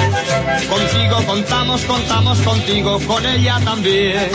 [0.70, 4.30] contigo contamos, contamos contigo, con ella también,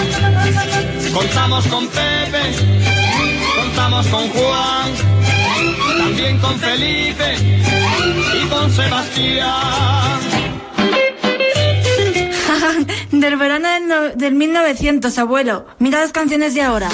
[1.13, 2.43] contamos con Pepe,
[3.57, 4.91] contamos con Juan,
[5.99, 7.37] también con Felipe
[8.43, 10.21] y con Sebastián.
[13.11, 15.67] del verano del, no- del 1900, abuelo.
[15.79, 16.89] Mira las canciones de ahora.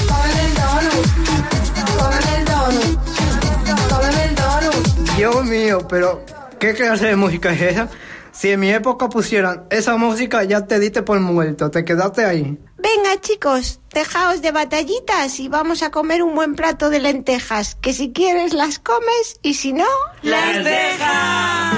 [5.20, 6.24] Dios mío, pero
[6.59, 7.90] ¿qué clase de música es esa?
[8.33, 12.59] Si en mi época pusieran esa música, ya te diste por muerto, te quedaste ahí.
[12.78, 17.92] Venga, chicos, dejaos de batallitas y vamos a comer un buen plato de lentejas, que
[17.92, 19.85] si quieres las comes y si no...
[20.22, 21.72] ¡Las deja!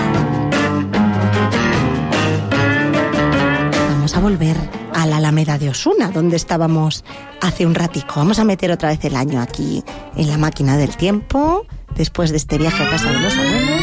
[3.89, 4.57] Vamos a volver
[4.95, 7.05] a la Alameda de Osuna, donde estábamos
[7.41, 8.15] hace un ratico.
[8.19, 9.83] Vamos a meter otra vez el año aquí
[10.17, 13.81] en la máquina del tiempo, después de este viaje a casa de los abuelos.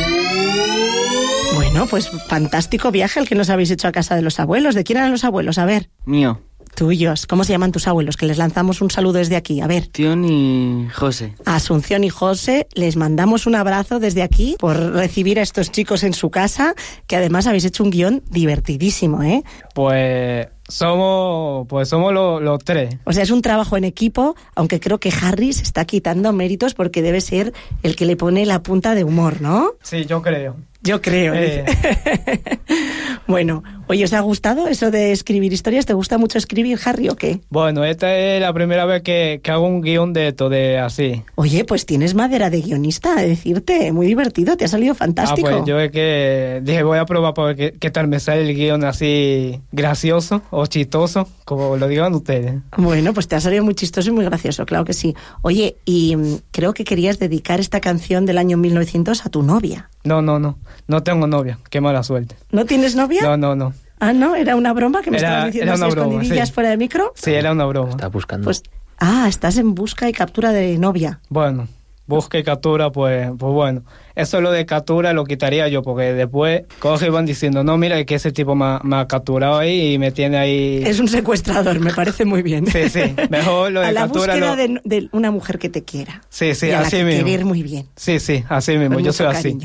[1.56, 4.76] Bueno, pues fantástico viaje el que nos habéis hecho a casa de los abuelos.
[4.76, 5.58] ¿De quién eran los abuelos?
[5.58, 6.42] A ver, Mío,
[6.76, 7.28] tuyos.
[7.28, 8.18] ¿Cómo se llaman tus abuelos?
[8.18, 9.62] Que les lanzamos un saludo desde aquí.
[9.62, 9.88] A ver.
[9.88, 11.36] Tion y José.
[11.46, 16.14] Asunción y José, les mandamos un abrazo desde aquí por recibir a estos chicos en
[16.14, 16.74] su casa,
[17.08, 19.44] que además habéis hecho un guion divertidísimo, ¿eh?
[19.76, 22.96] Pues somos, pues somos lo- los tres.
[23.06, 26.74] O sea, es un trabajo en equipo, aunque creo que Harry se está quitando méritos
[26.74, 27.54] porque debe ser
[27.84, 29.74] el que le pone la punta de humor, ¿no?
[29.84, 30.56] Sí, yo creo.
[30.82, 31.34] Yo creo.
[31.36, 31.66] Eh.
[33.28, 35.86] bueno, oye, ¿os ha gustado eso de escribir historias?
[35.86, 37.42] ¿Te gusta mucho escribir, Harry, o qué?
[37.50, 41.24] Bueno, esta es la primera vez que, que hago un guion de esto, de así.
[41.36, 45.50] Oye, pues tienes madera de guionista, a decirte, muy divertido, te ha salido fantástico.
[45.50, 48.22] Ah, pues yo es que dije, voy a probar para ver qué, qué tal me
[48.22, 52.56] sale el guion así gracioso o chistoso, como lo digan ustedes.
[52.78, 55.14] Bueno, pues te ha salido muy chistoso y muy gracioso, claro que sí.
[55.42, 59.90] Oye, y mm, creo que querías dedicar esta canción del año 1900 a tu novia.
[60.04, 62.36] No, no, no, no tengo novia, qué mala suerte.
[62.52, 63.22] ¿No tienes novia?
[63.24, 63.74] No, no, no.
[64.00, 66.54] Ah, no, era una broma que me estabas diciendo era una así broma, escondidillas sí.
[66.54, 67.12] fuera del micro.
[67.16, 67.90] Sí, era una broma.
[67.92, 68.46] Está buscando.
[68.46, 68.64] Pues,
[69.00, 71.20] ah, estás en busca y captura de novia.
[71.30, 71.68] Bueno,
[72.08, 73.84] busca y captura, pues, pues bueno.
[74.16, 78.04] Eso lo de captura lo quitaría yo, porque después coge y van diciendo, no, mira,
[78.06, 80.82] que ese tipo me, ha- me ha capturado ahí y me tiene ahí...
[80.86, 82.68] Es un secuestrador, me parece muy bien.
[82.68, 85.68] Sí, sí, mejor lo de a la captura búsqueda lo- de, de una mujer que
[85.70, 86.22] te quiera.
[86.30, 87.26] Sí, sí, y a la así que mismo.
[87.26, 87.88] querer muy bien.
[87.98, 89.58] Sí, sí, así mismo, Con yo soy así.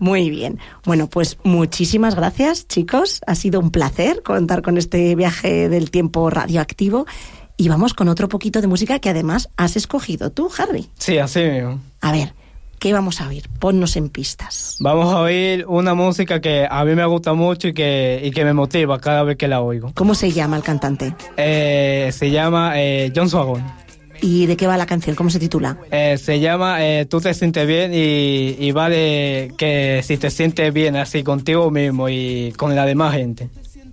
[0.00, 0.58] Muy bien.
[0.84, 3.20] Bueno, pues muchísimas gracias, chicos.
[3.26, 7.06] Ha sido un placer contar con este viaje del tiempo radioactivo.
[7.58, 10.88] Y vamos con otro poquito de música que además has escogido tú, Harry.
[10.98, 11.78] Sí, así mismo.
[12.00, 12.32] A ver,
[12.78, 13.50] ¿qué vamos a oír?
[13.58, 14.78] Ponnos en pistas.
[14.80, 18.46] Vamos a oír una música que a mí me gusta mucho y que, y que
[18.46, 19.92] me motiva cada vez que la oigo.
[19.94, 21.14] ¿Cómo se llama el cantante?
[21.36, 23.62] Eh, se llama eh, John Swagón.
[24.22, 25.16] ¿Y de qué va la canción?
[25.16, 25.78] ¿Cómo se titula?
[25.90, 30.30] Eh, se llama eh, Tú te sientes bien y, y va de que si te
[30.30, 33.48] sientes bien así contigo mismo y con la demás gente.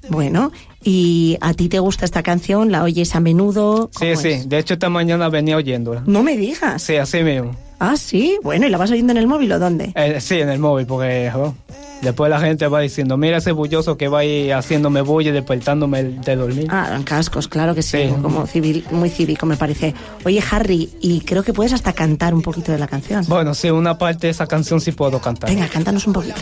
[0.09, 0.51] Bueno,
[0.83, 2.71] ¿y a ti te gusta esta canción?
[2.71, 3.89] ¿La oyes a menudo?
[3.97, 4.43] Sí, sí.
[4.45, 6.03] De hecho, esta mañana venía oyéndola.
[6.05, 6.81] No me digas.
[6.81, 7.55] Sí, así mismo.
[7.79, 8.37] Ah, sí.
[8.43, 9.91] Bueno, ¿y la vas oyendo en el móvil o dónde?
[9.95, 11.53] Eh, sí, en el móvil, porque oh,
[12.01, 16.03] después la gente va diciendo, mira ese bulloso que va ahí haciéndome bulla y despertándome
[16.03, 16.67] de dormir.
[16.69, 19.93] Ah, en cascos, claro que sí, como civil, muy cívico me parece.
[20.25, 23.25] Oye, Harry, y creo que puedes hasta cantar un poquito de la canción.
[23.27, 25.49] Bueno, sí, una parte de esa canción sí puedo cantar.
[25.49, 26.41] Venga, cántanos un poquito.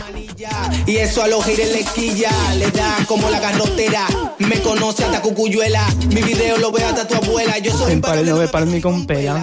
[0.86, 4.06] Y eso a los haters le quilla, le da como la garrotera.
[4.38, 7.58] Me conoce hasta Cucuyuela, mi video lo ve hasta tu abuela.
[7.58, 9.42] Yo soy para no me pares ni con pela,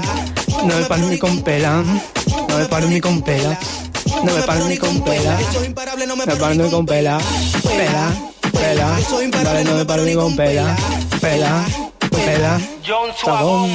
[0.66, 1.84] no me pares ni con pela,
[2.50, 3.60] no me pares ni con pela,
[4.24, 5.38] no me pares ni con pela,
[6.08, 7.18] no me pares ni con pela,
[7.64, 8.14] pela,
[8.52, 9.00] pela,
[9.44, 10.76] vale, no me pares ni con pela,
[11.22, 11.66] pela,
[12.12, 12.62] pela,
[13.24, 13.72] sabón.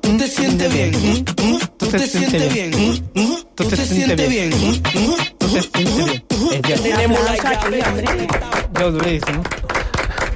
[0.00, 1.24] Tú te sientes bien,
[1.78, 2.70] Tú te sientes bien,
[3.54, 4.50] tú te sientes bien,
[5.38, 6.82] tú te sientes bien.
[6.82, 7.82] Tenemos la llave.
[8.78, 9.42] Yo durísimo.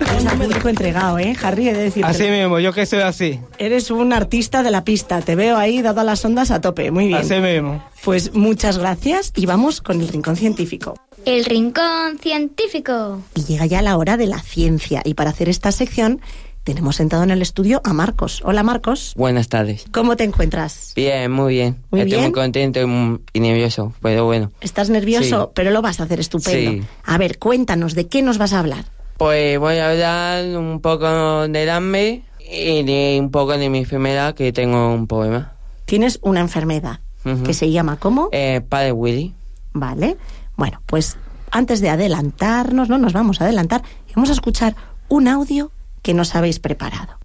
[0.01, 1.69] Eres un público entregado, ¿eh, Harry?
[1.69, 2.09] He de decirte.
[2.09, 3.41] Así mismo, yo que soy así.
[3.59, 5.21] Eres un artista de la pista.
[5.23, 6.91] Te veo ahí dado a las ondas a tope.
[6.91, 7.19] Muy bien.
[7.21, 7.83] Así mismo.
[8.05, 10.95] Pues muchas gracias y vamos con el Rincón Científico.
[11.25, 13.23] El Rincón Científico.
[13.35, 15.03] Y llega ya la hora de la ciencia.
[15.05, 16.21] Y para hacer esta sección
[16.63, 18.43] tenemos sentado en el estudio a Marcos.
[18.45, 19.13] Hola Marcos.
[19.17, 19.87] Buenas tardes.
[19.93, 20.93] ¿Cómo te encuentras?
[20.95, 21.77] Bien, muy bien.
[21.91, 22.23] Muy Estoy bien.
[22.23, 24.53] muy contento y, muy- y nervioso, pero bueno.
[24.61, 25.51] Estás nervioso, Sí.
[25.55, 26.71] pero lo vas a hacer estupendo.
[26.73, 26.89] Sí.
[27.05, 28.85] A ver, cuéntanos, ¿de qué nos vas a hablar?
[29.17, 34.35] Pues voy a hablar un poco del hambre y de un poco de mi enfermedad,
[34.35, 35.53] que tengo un poema.
[35.87, 37.01] Tienes una enfermedad
[37.45, 38.29] que se llama ¿cómo?
[38.33, 39.35] Eh, padre Willy.
[39.73, 40.17] Vale.
[40.57, 41.17] Bueno, pues
[41.51, 43.83] antes de adelantarnos, no nos vamos a adelantar,
[44.14, 44.77] vamos a escuchar
[45.09, 47.19] un audio que nos habéis preparado.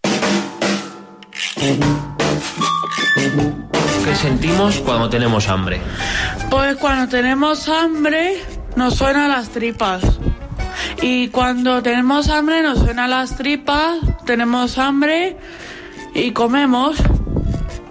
[4.06, 5.82] ¿Qué sentimos cuando tenemos hambre?
[6.50, 8.38] Pues cuando tenemos hambre
[8.76, 10.02] nos suenan las tripas.
[11.02, 15.38] Y cuando tenemos hambre nos suenan las tripas, tenemos hambre
[16.14, 16.98] y comemos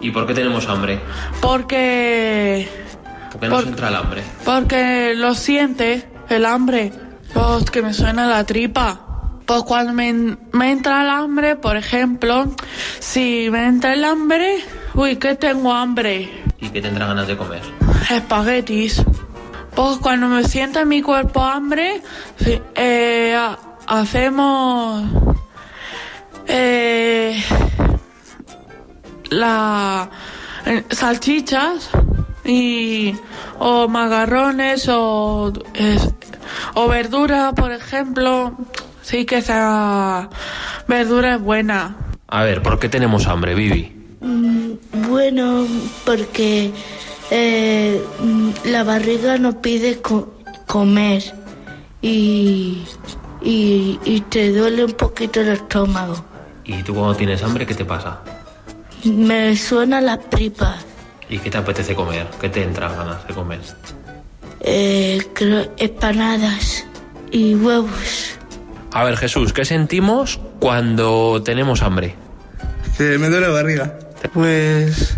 [0.00, 1.00] ¿Y por qué tenemos hambre?
[1.40, 2.68] porque
[3.32, 4.22] ¿Por qué nos Por- entra el hambre?
[4.44, 6.92] porque lo siente el hambre,
[7.34, 9.00] pues que me suena la tripa.
[9.46, 12.46] Pues cuando me, me entra el hambre, por ejemplo,
[13.00, 14.58] si me entra el hambre,
[14.94, 16.30] uy, que tengo hambre.
[16.60, 17.60] ¿Y qué tendrá ganas de comer?
[18.10, 19.02] Espaguetis.
[19.74, 22.02] Pues cuando me sienta en mi cuerpo hambre,
[22.74, 25.04] eh, ha- hacemos
[26.46, 27.42] eh,
[29.30, 30.08] la
[30.66, 31.90] eh, salchichas
[32.44, 33.14] y
[33.58, 36.08] o macarrones o es-
[36.74, 38.56] o verdura, por ejemplo.
[39.02, 40.28] Sí que esa
[40.86, 41.96] verdura es buena.
[42.28, 43.92] A ver, ¿por qué tenemos hambre, Vivi?
[44.20, 44.72] Mm,
[45.08, 45.66] Bueno,
[46.04, 46.70] porque
[47.30, 50.34] eh, mm, la barriga nos pide co-
[50.66, 51.22] comer
[52.02, 52.82] y,
[53.42, 56.24] y, y te duele un poquito el estómago.
[56.64, 58.20] ¿Y tú cuando tienes hambre, qué te pasa?
[59.04, 60.84] Me suenan las tripas,
[61.28, 62.26] ¿Y qué te apetece comer?
[62.40, 63.60] ¿Qué te entra ganas de comer?
[64.60, 66.84] eh, creo, empanadas
[67.30, 68.32] y huevos.
[68.92, 72.14] A ver, Jesús, ¿qué sentimos cuando tenemos hambre?
[72.98, 73.98] Que me duele la barriga.
[74.34, 75.14] Pues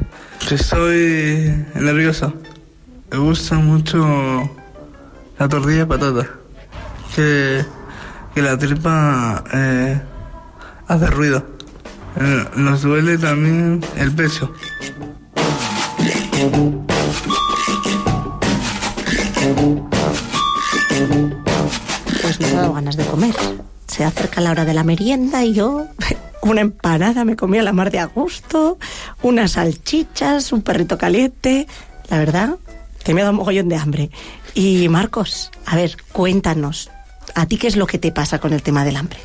[0.48, 2.32] que estoy nervioso.
[3.10, 3.98] Me gusta mucho
[5.38, 6.30] la tortilla de patata.
[7.14, 7.64] Que,
[8.34, 10.00] que la tripa eh,
[10.88, 11.44] hace ruido.
[12.20, 14.52] Eh, nos duele también el pecho.
[22.22, 23.34] Pues me ha dado ganas de comer.
[23.86, 25.86] Se acerca la hora de la merienda y yo
[26.42, 28.78] una empanada me comí a la mar de a gusto,
[29.22, 31.66] unas salchichas, un perrito caliente.
[32.08, 32.56] La verdad
[33.02, 34.10] que me ha dado un mogollón de hambre.
[34.54, 36.90] Y Marcos, a ver, cuéntanos,
[37.34, 39.18] ¿a ti qué es lo que te pasa con el tema del hambre?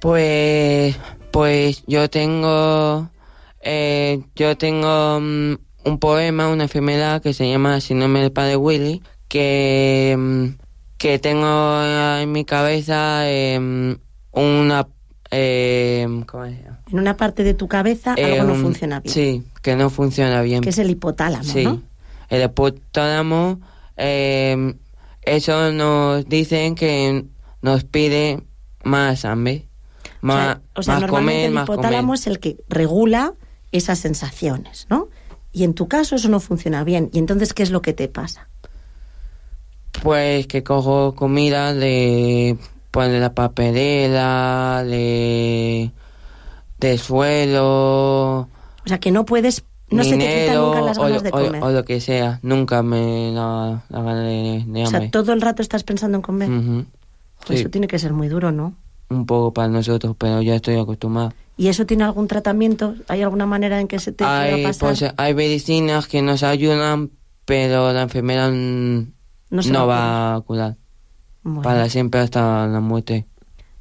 [0.00, 0.96] Pues,
[1.30, 3.10] pues yo tengo,
[3.60, 5.54] eh, yo tengo mm,
[5.84, 10.46] un poema, una enfermedad que se llama Síndrome del Padre Willy, que, mm,
[10.98, 11.82] que tengo
[12.18, 13.98] en mi cabeza em,
[14.32, 14.88] una,
[15.30, 16.44] em, ¿cómo?
[16.44, 19.12] En una parte de tu cabeza algo no Em, funciona bien.
[19.14, 20.60] Sí, que no funciona bien.
[20.62, 21.82] Que es el hipotálamo, Sí, ¿no?
[22.28, 23.60] el hipotálamo,
[23.96, 24.74] eh,
[25.22, 27.24] eso nos dicen que
[27.62, 28.42] nos pide
[28.84, 29.66] más hambre,
[30.20, 32.18] más, O sea, más normalmente comer, el hipotálamo comer.
[32.20, 33.34] es el que regula
[33.72, 35.08] esas sensaciones, ¿no?
[35.52, 37.10] Y en tu caso eso no funciona bien.
[37.12, 38.48] ¿Y entonces qué es lo que te pasa?
[40.02, 42.58] Pues que cojo comida de,
[42.90, 45.90] pues, de la papelera, de,
[46.78, 48.48] de suelo, O
[48.86, 51.28] sea, que no puedes, no se te quitan dinero, nunca las o, ganas lo- de
[51.30, 51.62] o- comer.
[51.62, 52.38] o lo que sea.
[52.42, 55.10] Nunca me da la gana de, de o sea, hambre.
[55.10, 56.50] todo el rato estás pensando en comer.
[56.50, 56.84] Ujú.
[57.46, 57.62] Pues Sí.
[57.62, 58.74] Eso tiene que ser muy duro, ¿no?
[59.08, 61.32] Un poco para nosotros, pero ya estoy acostumbrado.
[61.56, 62.94] ¿Y eso tiene algún tratamiento?
[63.08, 64.88] ¿Hay alguna manera en que se te pueda Hay, pasar?
[64.88, 67.10] pues, hay medicinas que nos ayudan,
[67.44, 69.06] pero la enfermedad No
[69.50, 70.76] no, va a curar.
[71.46, 71.62] Bueno.
[71.62, 73.24] Para siempre hasta la muerte.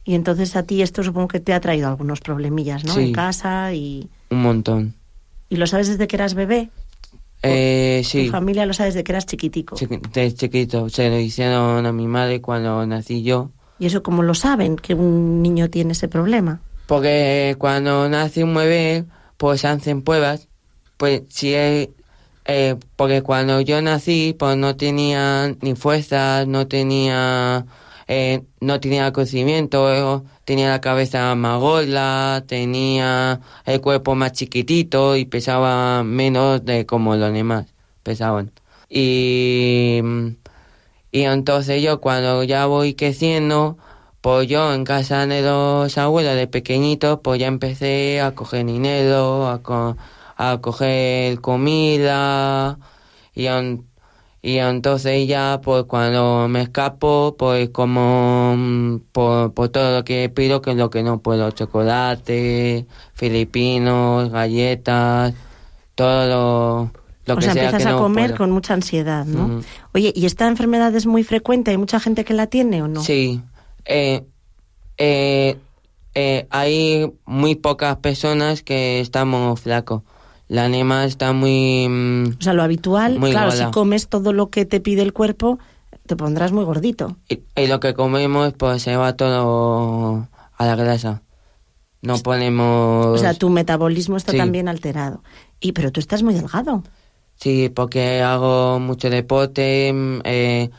[0.04, 2.94] Y entonces a ti esto supongo que te ha traído algunos problemillas, ¿no?
[2.94, 3.06] Sí.
[3.06, 4.08] En casa y...
[4.30, 4.94] Un montón.
[5.50, 6.70] ¿Y lo sabes desde que eras bebé?
[7.42, 9.76] Eh, Tu sí, familia lo sabes desde que eras chiquitico.
[9.78, 10.90] chiqui- de chiquito.
[10.90, 13.50] Se lo hicieron a mi madre cuando nací yo.
[13.80, 16.62] ¿Y eso cómo lo saben, que un niño tiene ese problema?
[16.86, 19.06] Porque cuando nace un bebé,
[19.38, 20.48] pues hacen pruebas.
[20.98, 21.90] Pues si es,
[22.46, 27.66] eh, porque cuando yo nací, pues no tenía ni fuerzas, no tenía,
[28.08, 35.16] eh, no tenía conocimiento, eh, tenía la cabeza más gorda, tenía el cuerpo más chiquitito
[35.16, 37.68] y pesaba menos de como los demás
[38.04, 38.52] pesaban.
[38.90, 40.02] Y,
[41.12, 43.78] y entonces yo cuando ya voy creciendo,
[44.22, 49.48] pues yo en casa de los abuelos de pequeñito, pues ya empecé a coger dinero,
[49.50, 49.98] a, co-
[50.36, 52.78] a coger comida
[53.34, 53.86] y, en-
[54.42, 60.30] Y entonces ya, pues cuando me escapo, pues como mm, por, por todo lo que
[60.30, 65.34] pido, que es lo que no puedo, chocolate, filipinos, galletas,
[65.96, 66.92] todo lo,
[67.26, 68.38] lo o sea, empiezas que a no comer puedo.
[68.38, 69.62] con mucha ansiedad, ¿no?
[69.96, 71.72] Oye, ¿y esta enfermedad es muy frecuente?
[71.72, 73.02] ¿Hay mucha gente que la tiene o no?
[73.02, 73.42] Sí,
[73.86, 74.26] eh,
[75.00, 75.58] eh,
[76.14, 80.04] eh, hay muy pocas personas que estamos flacos.
[80.48, 81.88] La anema está muy...
[81.90, 83.66] mm, O sea, lo habitual, Muy claro, gorda.
[83.66, 85.58] si comes todo lo que te pide el cuerpo,
[86.06, 87.18] te pondrás muy gordito.
[87.30, 90.28] Y, y lo que comemos, pues se va todo
[90.58, 91.24] a la grasa.
[92.02, 93.08] No ponemos...
[93.08, 94.38] O sea, tu metabolismo está Sí.
[94.38, 95.24] también alterado.
[95.60, 96.84] Y pero tú estás muy delgado.
[97.36, 100.70] Sí, porque hago mucho deporte mm, eh,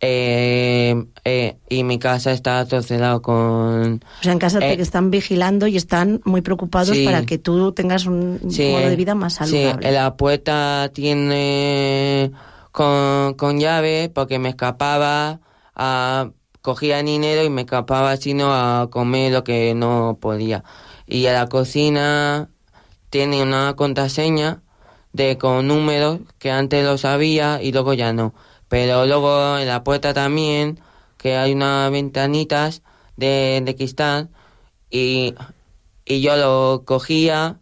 [0.00, 0.94] eh,
[1.24, 4.04] eh, y mi casa está atorcelado con...
[4.20, 7.04] O sea, en casa te Eh, están vigilando y están muy preocupados Sí.
[7.04, 9.92] para que tú tengas un Sí, modo de vida más Sí, saludable.
[9.92, 12.32] la puerta tiene
[12.72, 15.40] con, con llave porque me escapaba,
[15.74, 16.30] a,
[16.60, 20.62] cogía dinero y me escapaba sino a comer lo que no podía.
[21.06, 22.50] Y a la cocina
[23.10, 24.62] tiene una contraseña
[25.12, 28.34] de con números que antes lo sabía y luego ya no.
[28.68, 30.80] Pero luego en la puerta también
[31.16, 32.82] que hay unas ventanitas
[33.16, 34.28] de, de cristal
[34.90, 35.34] y,
[36.04, 37.60] y yo lo cogía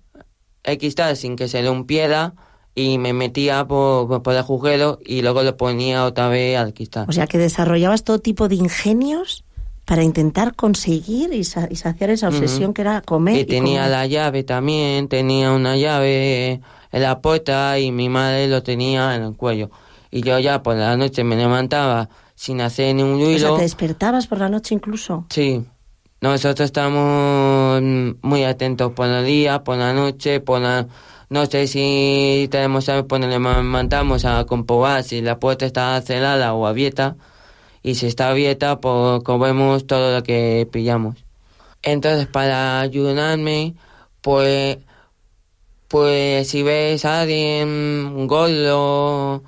[0.62, 2.34] el cristal sin que se rompiera
[2.74, 7.06] y me metía por, por el agujero y luego lo ponía otra vez al cristal.
[7.08, 9.44] O sea, que desarrollabas todo tipo de ingenios
[9.84, 13.36] para intentar conseguir y, sa- y saciar esa obsesión que era comer.
[13.36, 13.90] y y tenía comer.
[13.90, 19.22] la llave también, tenía una llave en la puerta y mi madre lo tenía en
[19.22, 19.70] el cuello.
[20.14, 23.56] Y yo ya por la noche me levantaba sin hacer ni un O sea, ruido.
[23.56, 25.26] te despertabas por la noche incluso.
[25.28, 25.66] Sí,
[26.20, 27.82] nosotros estamos
[28.22, 30.86] muy atentos por el día, por la noche, por la...
[31.30, 36.68] No sé si tenemos que ponerle mandamos a comprobar si la puerta está cerrada o
[36.68, 37.16] abierta.
[37.82, 41.16] Y si está abierta, pues comemos todo lo que pillamos.
[41.82, 43.74] Entonces, para ayudarme,
[44.20, 44.78] pues...
[45.88, 49.42] Pues si ves a alguien gordo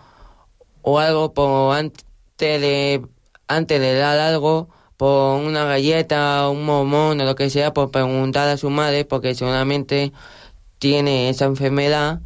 [0.89, 3.05] o algo, pues antes de,
[3.49, 8.49] antes de dar algo, por una galleta, un momón o lo que sea, por preguntar
[8.49, 10.13] a su madre, porque seguramente
[10.79, 12.21] tiene esa enfermedad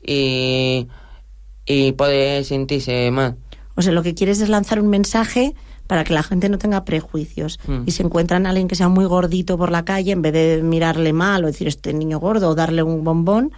[0.00, 0.86] y,
[1.66, 3.36] y puede sentirse mal.
[3.74, 5.56] O sea, lo que quieres es lanzar un mensaje
[5.88, 7.58] para que la gente no tenga prejuicios.
[7.66, 7.82] Mm.
[7.86, 10.62] Y si encuentran a alguien que sea muy gordito por la calle, en vez de
[10.62, 13.50] mirarle mal o decir este niño gordo o darle un bombón,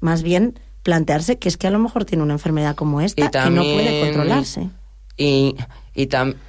[0.00, 3.48] más bien plantearse que es que a lo mejor tiene una enfermedad como esta Y
[3.48, 4.70] y no puede controlarse.
[5.16, 5.56] Y,
[5.94, 6.40] y también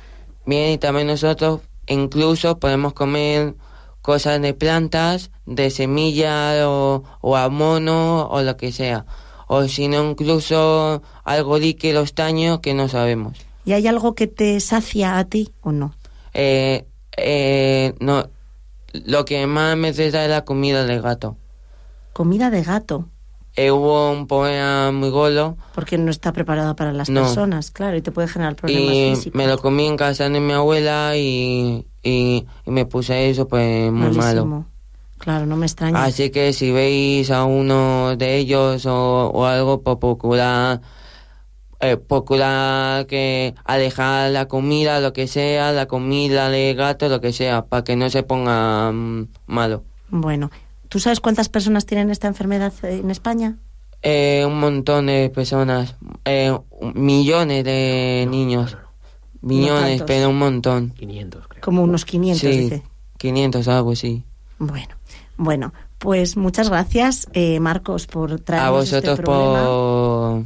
[0.46, 3.56] y también nosotros incluso podemos comer
[4.02, 9.06] cosas de plantas, de semillas o, o a mono o lo que sea.
[9.48, 13.38] O si no, incluso algo líquido estaño que no sabemos.
[13.66, 15.96] ¿Y hay algo que te sacia a ti o no?
[16.34, 16.86] Eh,
[17.18, 18.28] eh, no,
[18.94, 21.38] lo que más me da es la comida del gato.
[22.12, 23.10] Comida de gato,
[23.56, 27.22] Eh, hubo un poema muy gordo porque no está preparada para las No.
[27.22, 29.38] personas, claro, y te puede generar problemas y físicos.
[29.38, 33.92] me lo comí en casa de mi abuela y, y, y me puse eso pues
[33.92, 34.46] muy malo.
[34.46, 34.66] Malísimo.
[35.20, 36.04] Claro, no me extraña.
[36.04, 40.82] Así que si veis a uno de ellos o, o algo, pues procurar,
[41.80, 47.34] eh, procurar que alejar la comida, lo que sea, la comida de gato, lo que
[47.34, 49.84] sea, para que no se ponga mm, malo.
[50.10, 50.50] Bueno,
[50.94, 53.58] ¿tú sabes cuántas personas tienen esta enfermedad eh, en España?
[54.04, 56.56] Eh, un montón de personas, eh,
[56.94, 58.78] millones de niños,
[59.42, 60.92] millones, pero un montón.
[60.92, 61.62] 500, creo.
[61.64, 62.84] Como unos 500, Sí, dice.
[63.18, 64.24] 500, algo así.
[64.60, 64.94] Bueno,
[65.36, 70.44] bueno, pues muchas gracias, eh, Marcos, por A traernos vosotros este problema, por...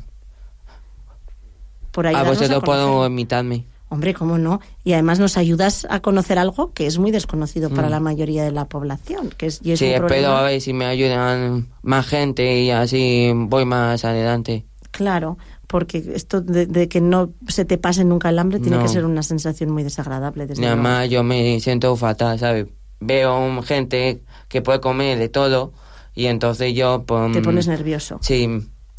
[1.91, 3.11] por A vosotros por conocer.
[3.11, 3.65] invitarme.
[3.89, 4.59] Hombre, cómo no.
[4.83, 7.91] Y además nos ayudas a conocer algo que es muy desconocido para Mm.
[7.91, 10.73] la mayoría de la población, que es, y es Sí, un espero a ver si
[10.73, 14.65] me ayudan más gente y así voy más adelante.
[14.91, 18.87] Claro, porque esto de, de que no se te pase nunca el hambre tiene que
[18.89, 20.47] ser una sensación muy desagradable.
[20.47, 20.89] Desde Nada luego.
[20.89, 22.67] más yo me siento fatal, ¿sabes?
[22.99, 25.71] Veo gente que puede comer de todo
[26.15, 27.03] y entonces yo...
[27.05, 28.17] Pues, Te pones nervioso.
[28.21, 28.49] Sí,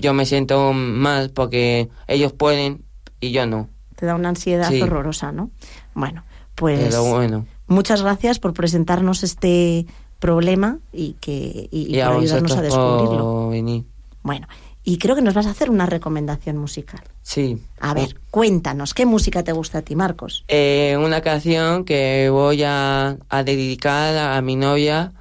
[0.01, 2.85] yo me siento mal porque ellos pueden
[3.21, 3.69] y yo no.
[3.99, 4.81] Te da una ansiedad Sí.
[4.81, 5.51] horrorosa, ¿no?
[5.93, 6.23] Bueno,
[6.55, 7.47] pues bueno.
[7.67, 9.87] muchas gracias por presentarnos este
[10.21, 13.49] problema y que y, y Y a por ayudarnos a descubrirlo.
[13.49, 13.85] venir.
[14.23, 14.47] Bueno,
[14.85, 17.01] y creo que nos vas a hacer una recomendación musical.
[17.23, 17.61] Sí.
[17.81, 20.45] A ver, cuéntanos, ¿qué música te gusta a ti, Marcos?
[20.47, 25.13] Eh, una canción que voy a, a dedicar a mi novia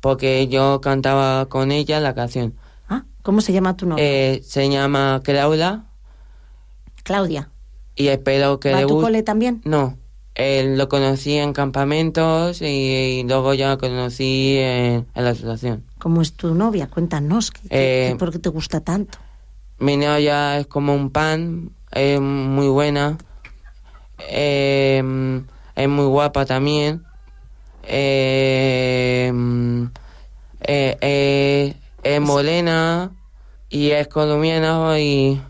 [0.00, 2.54] porque yo cantaba con ella la canción.
[2.88, 4.02] Ah, ¿cómo se llama tu novia?
[4.04, 5.84] Eh, se llama Claudia
[7.04, 7.50] Claudia.
[7.96, 9.06] Y espero que ¿Va a le tu guste.
[9.06, 9.62] cole también?
[9.64, 9.96] No.
[10.34, 15.84] Él lo conocí en campamentos y, y luego ya lo conocí en, en la asociación.
[15.98, 16.88] ¿Cómo es tu novia?
[16.88, 17.52] Cuéntanos.
[17.52, 19.18] ¿qué- Eh, qué- ¿Por qué te gusta tanto?
[19.78, 23.16] Mi novia es como un pan, es muy buena,
[24.18, 25.02] eh,
[25.76, 27.04] es muy guapa también,
[27.82, 29.32] eh,
[30.62, 33.12] eh, eh, es morena
[33.68, 35.40] y es colombiana y,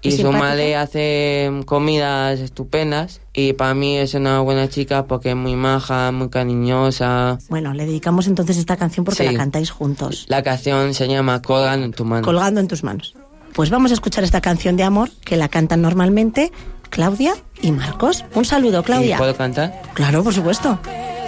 [0.00, 5.30] y ¿Es su madre hace comidas estupendas y para mí es una buena chica porque
[5.30, 7.38] es muy maja, muy cariñosa.
[7.48, 9.32] Bueno, le dedicamos entonces esta canción porque Sí.
[9.32, 10.26] la cantáis juntos.
[10.28, 12.24] La canción se llama Colgando en tu mano.
[12.24, 13.14] Colgando en tus manos.
[13.54, 16.52] Pues vamos a escuchar esta canción de amor que la cantan normalmente
[16.90, 18.24] Claudia y Marcos.
[18.34, 19.16] Un saludo, Claudia.
[19.16, 19.82] ¿Y ¿Puedo cantar?
[19.94, 20.78] Claro, por supuesto.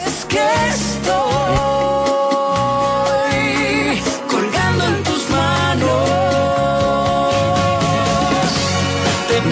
[0.06, 1.79] Es que estoy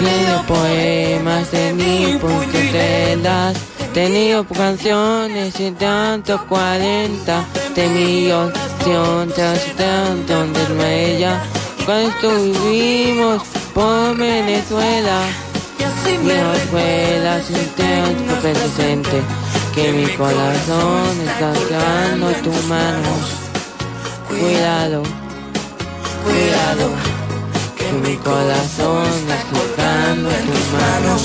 [0.09, 3.55] Tenido poemas de mí porque te das
[3.93, 7.45] Tenido canciones y tanto 40
[7.75, 8.51] de millón
[8.85, 11.39] de tanto de ella
[11.85, 13.43] Cuando estuvimos
[13.73, 15.21] por Venezuela
[16.23, 19.21] Mi escuela sin tiempo presente
[19.75, 23.21] Que mi corazón está dando tus manos.
[24.27, 25.03] Cuidado,
[26.23, 27.18] cuidado
[27.89, 31.21] que mi corazón está tocando tus manos.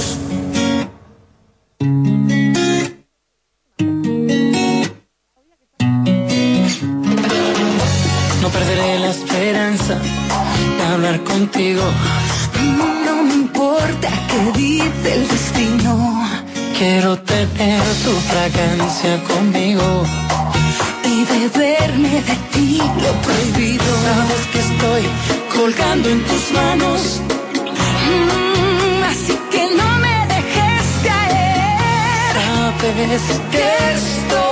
[8.40, 9.94] No perderé la esperanza
[10.76, 11.82] de hablar contigo.
[13.06, 16.28] No me importa qué dice el destino.
[16.78, 20.04] Quiero tener tu fragancia conmigo
[21.06, 23.84] y beberme de ti lo prohibido.
[24.02, 25.02] Sabes que estoy
[25.54, 27.20] colgando en tus manos.
[28.06, 32.34] Mm, así que no me dejes caer.
[32.36, 34.43] Sabes que estoy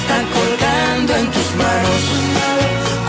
[0.00, 2.00] está colgando en tus manos.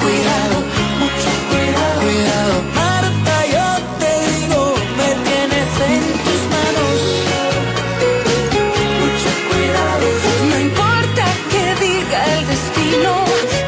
[0.01, 0.55] Cuidado,
[1.01, 2.53] mucho cuidado, cuidado.
[2.75, 3.67] Marta, yo
[4.01, 4.61] te digo,
[4.99, 6.97] me tienes en tus manos.
[9.01, 10.05] Mucho cuidado.
[10.49, 13.11] No importa que diga el destino,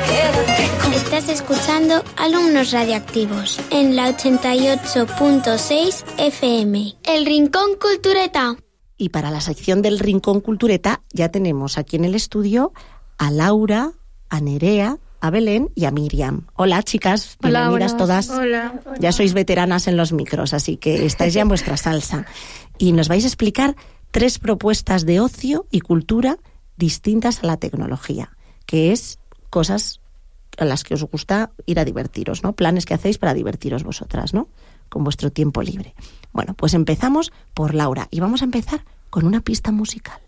[0.10, 6.96] quédate con Estás escuchando Alumnos Radioactivos en la 88.6 FM.
[7.04, 8.58] El Rincón Cultureta.
[8.98, 12.74] Y para la sección del Rincón Cultureta ya tenemos aquí en el estudio
[13.18, 13.92] a Laura,
[14.30, 16.48] a Nerea, a Belén y a Miriam.
[16.56, 18.30] Hola chicas, Hola, bienvenidas todas.
[18.30, 18.82] Hola.
[19.00, 22.26] Ya sois veteranas en los micros, así que estáis ya en vuestra salsa.
[22.78, 23.76] Y nos vais a explicar
[24.12, 26.38] tres propuestas de ocio y cultura
[26.76, 28.36] distintas a la tecnología,
[28.66, 30.02] que es cosas
[30.58, 32.54] a las que os gusta ir a divertiros, ¿no?
[32.54, 34.50] Planes que hacéis para divertiros vosotras, ¿no?
[34.90, 35.96] Con vuestro tiempo libre.
[36.32, 40.20] Bueno, pues empezamos por Laura y vamos a empezar con una pista musical.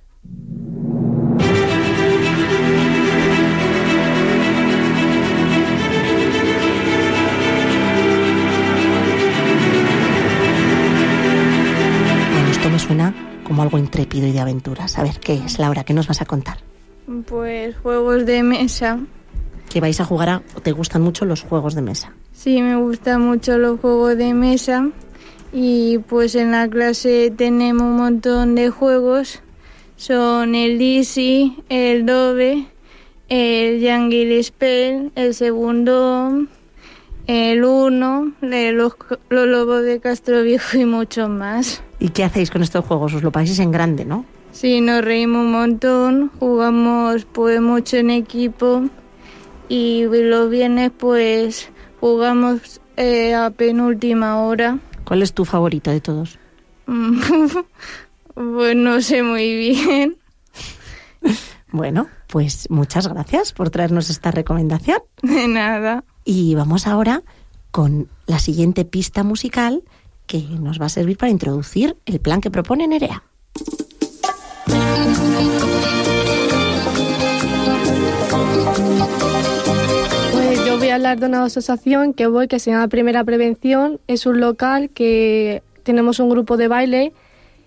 [12.86, 13.14] Suena
[13.46, 14.98] como algo intrépido y de aventuras.
[14.98, 15.84] A ver, ¿qué es, Laura?
[15.84, 16.58] ¿Qué nos vas a contar?
[17.26, 19.00] Pues juegos de mesa.
[19.70, 20.42] ¿Que vais a jugar a...
[20.64, 22.14] te gustan mucho los juegos de mesa?
[22.32, 24.90] Sí, me gustan mucho los juegos de mesa.
[25.52, 29.42] Y pues en la clase tenemos un montón de juegos.
[29.96, 32.68] Son el Easy, el Dove,
[33.30, 36.46] el Jungle Spell, el segundo,
[37.28, 38.96] el Uno, los,
[39.30, 41.82] los Lobos de Castro Viejo y muchos más.
[42.00, 43.14] ¿Y qué hacéis con estos juegos?
[43.14, 44.26] Os lo pasáis en grande, ¿no?
[44.52, 48.84] Sí, nos reímos un montón, jugamos pues mucho en equipo
[49.68, 51.70] y los viernes pues
[52.00, 54.80] jugamos eh, a penúltima hora.
[55.04, 56.40] ¿Cuál es tu favorito de todos?
[58.34, 60.18] pues no sé muy bien.
[61.72, 65.00] Bueno, pues muchas gracias por traernos esta recomendación.
[65.22, 66.06] De nada.
[66.26, 67.22] Y vamos ahora
[67.70, 69.84] con la siguiente pista musical
[70.26, 73.24] que nos va a servir para introducir el plan que propone Nerea.
[80.34, 84.00] Pues yo voy a hablar de una asociación que voy, que se llama Primera Prevención.
[84.08, 87.14] Es un local que tenemos un grupo de baile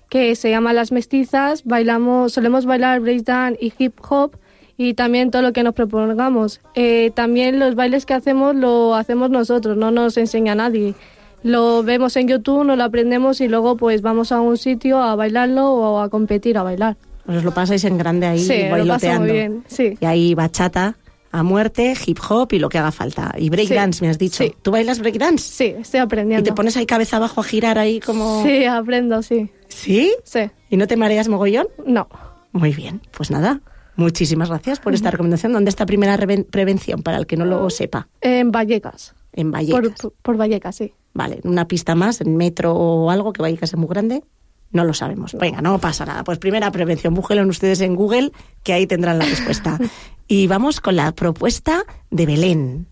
[0.09, 1.63] que se llama Las Mestizas.
[1.65, 4.37] Bailamos, solemos bailar breakdance y hip hop
[4.79, 6.61] y también todo lo que nos propongamos.
[6.75, 10.95] Eh, también los bailes que hacemos lo hacemos nosotros, no nos enseña nadie.
[11.43, 15.15] Lo vemos en YouTube, nos lo aprendemos y luego pues vamos a un sitio a
[15.15, 16.97] bailarlo o a competir a bailar.
[17.27, 18.99] Os lo pasáis en grande ahí Sí, lo bailoteando.
[19.21, 19.99] paso muy bien, sí.
[20.01, 20.97] Y ahí bachata
[21.31, 23.35] a muerte, hip hop y lo que haga falta.
[23.37, 24.43] Y breakdance, Sí, me has dicho.
[24.43, 24.55] sí.
[24.63, 25.45] ¿Tú bailas breakdance?
[25.53, 26.41] Sí, estoy aprendiendo.
[26.41, 28.43] ¿Y te pones ahí cabeza abajo a girar ahí como...?
[28.45, 29.51] Sí, aprendo, sí.
[29.69, 30.13] ¿Sí?
[30.25, 30.41] Sí.
[30.71, 31.69] ¿Y no te mareas mogollón?
[31.87, 32.09] No.
[32.53, 33.61] Muy bien, pues nada.
[33.99, 35.53] Muchísimas gracias por esta recomendación.
[35.53, 38.07] ¿Dónde está primera reven- prevención para el que no lo sepa?
[38.21, 39.17] En Vallecas.
[39.33, 40.07] En Vallecas.
[40.23, 40.93] Por Vallecas, sí.
[41.15, 44.23] Vale, una pista más, en metro o algo, que Vallecas es muy grande.
[44.71, 45.35] No lo sabemos.
[45.35, 46.23] Venga, no pasa nada.
[46.23, 48.31] Pues primera prevención, búsquenlo ustedes en Google,
[48.63, 49.77] que ahí tendrán la respuesta.
[50.29, 51.83] y vamos con la propuesta
[52.13, 52.87] de Belén,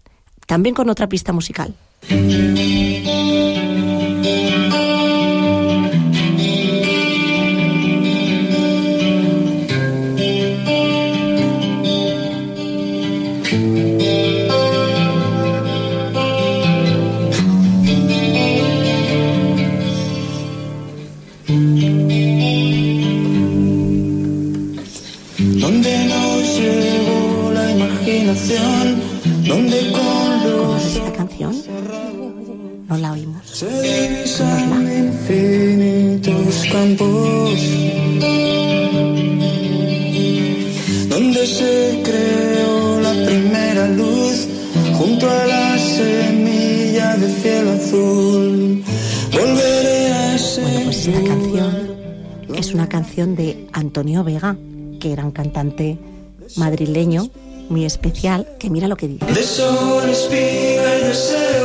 [0.49, 1.73] también con otra pista musical.
[33.57, 37.59] Se divisan infinitos campos,
[41.09, 44.47] donde se creó la primera luz,
[44.99, 48.85] junto a la semilla de cielo azul.
[49.33, 51.97] Volveré a ese Bueno, pues esta canción
[52.55, 54.55] es una canción de Antonio Vega,
[55.01, 55.97] que era un cantante
[56.57, 57.31] madrileño
[57.71, 59.25] muy especial, que mira lo que dice.
[59.25, 61.56] De sol, espiga y deseo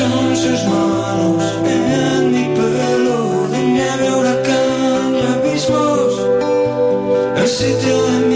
[0.00, 6.12] son sus manos en mi pelo, de nieve, huracán abismos,
[7.36, 8.29] el sitio de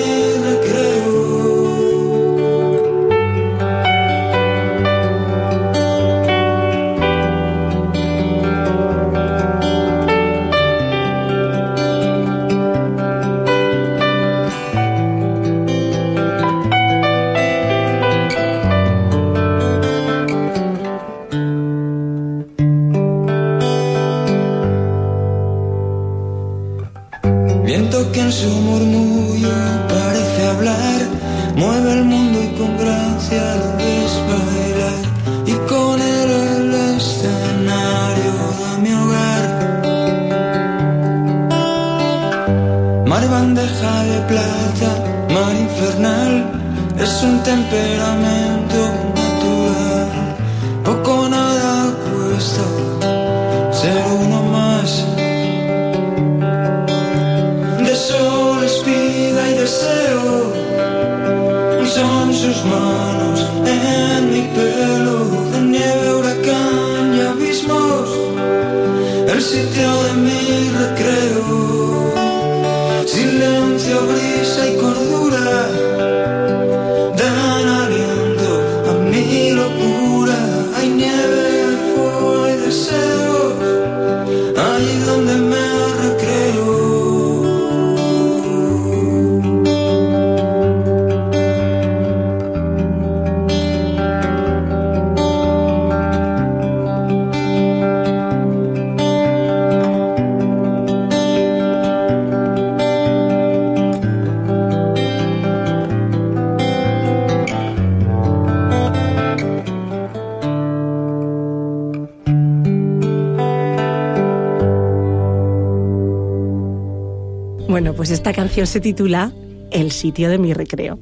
[118.04, 119.32] pues esta canción se titula
[119.70, 120.98] El sitio de mi recreo.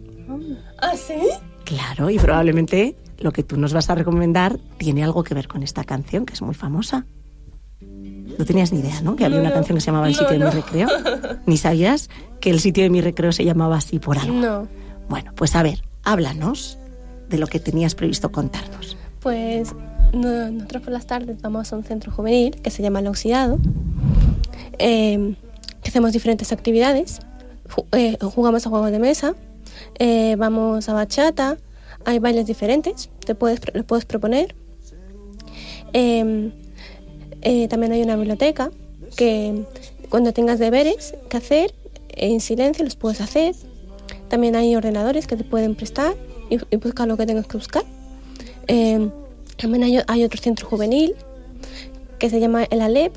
[0.78, 1.16] ¿Ah, sí?
[1.64, 5.64] Claro, y probablemente lo que tú nos vas a recomendar tiene algo que ver con
[5.64, 7.05] esta canción, que es muy famosa.
[7.80, 9.16] No tenías ni idea, ¿no?
[9.16, 9.55] Que había No, una no.
[9.57, 10.46] canción que se llamaba El No, sitio de no.
[10.46, 10.88] mi recreo.
[11.46, 12.09] Ni sabías
[12.40, 14.34] que el sitio de mi recreo se llamaba así por algo.
[14.34, 14.68] No.
[15.09, 16.78] Bueno, pues a ver, háblanos
[17.28, 18.96] de lo que tenías previsto contarnos.
[19.18, 19.74] Pues
[20.12, 23.59] no- nosotros por las tardes vamos a un centro juvenil que se llama El Oxidado,
[24.78, 25.34] eh,
[25.93, 27.20] hacemos diferentes actividades,
[27.93, 29.34] eh, jugamos a juegos de mesa,
[29.99, 31.59] eh, vamos a bachata,
[32.07, 34.55] hay bailes diferentes, te puedes, los puedes proponer.
[35.93, 36.51] Eh,
[37.43, 38.70] eh, también hay una biblioteca
[39.18, 39.66] que
[40.09, 41.74] cuando tengas deberes que hacer,
[42.09, 43.55] en silencio los puedes hacer.
[44.28, 46.14] También hay ordenadores que te pueden prestar
[46.49, 47.84] y, y buscar lo que tengas que buscar.
[48.66, 49.11] Eh,
[49.59, 51.14] también hay otro centro juvenil
[52.18, 53.14] que se llama el Alep,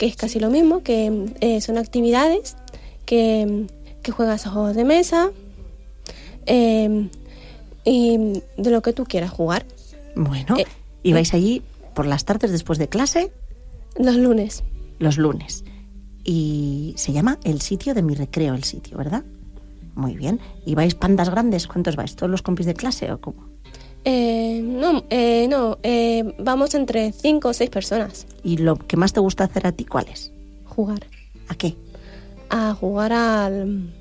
[0.00, 2.56] que es casi lo mismo, que eh, son actividades
[3.04, 3.66] que,
[4.02, 5.30] que juegas a juegos de mesa
[6.46, 7.10] eh,
[7.84, 8.16] y
[8.56, 9.66] de lo que tú quieras jugar.
[10.16, 10.56] Bueno,
[11.02, 11.60] ¿y vais allí
[11.94, 13.30] por las tardes después de clase?
[13.98, 14.64] Los lunes.
[15.00, 15.64] Los lunes.
[16.24, 19.22] Y se llama El sitio de mi recreo, el sitio, ¿verdad?
[19.94, 20.40] Muy bien.
[20.64, 21.66] ¿Y vais pandas grandes?
[21.66, 22.16] ¿Cuántos vais?
[22.16, 23.49] ¿Todos los compis de clase o cómo?
[24.04, 28.26] Eh, no, eh, no eh, vamos entre cinco o seis personas.
[28.42, 30.32] ¿Y lo que más te gusta hacer a ti cuál es?
[30.64, 31.06] Jugar.
[31.48, 31.76] ¿A qué?
[32.48, 33.92] A jugar al...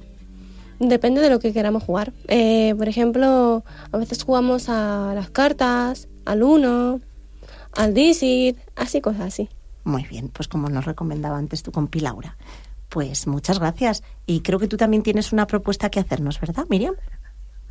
[0.80, 2.14] Depende de lo que queramos jugar.
[2.28, 7.02] Eh, por ejemplo, a veces jugamos a las cartas, al uno,
[7.74, 9.50] al Dixit, así cosas así.
[9.84, 12.38] Muy bien, pues como nos recomendaba antes tu compi Laura.
[12.88, 14.04] Pues muchas gracias.
[14.26, 16.96] Y creo que tú también tienes una propuesta que hacernos, ¿verdad, Miriam?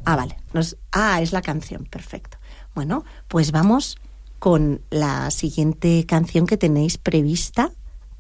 [0.05, 0.37] Ah, vale.
[0.53, 0.77] Nos...
[0.93, 2.39] Ah, es la canción, perfecto.
[2.75, 3.99] Bueno, pues vamos
[4.39, 7.73] con la siguiente canción que tenéis prevista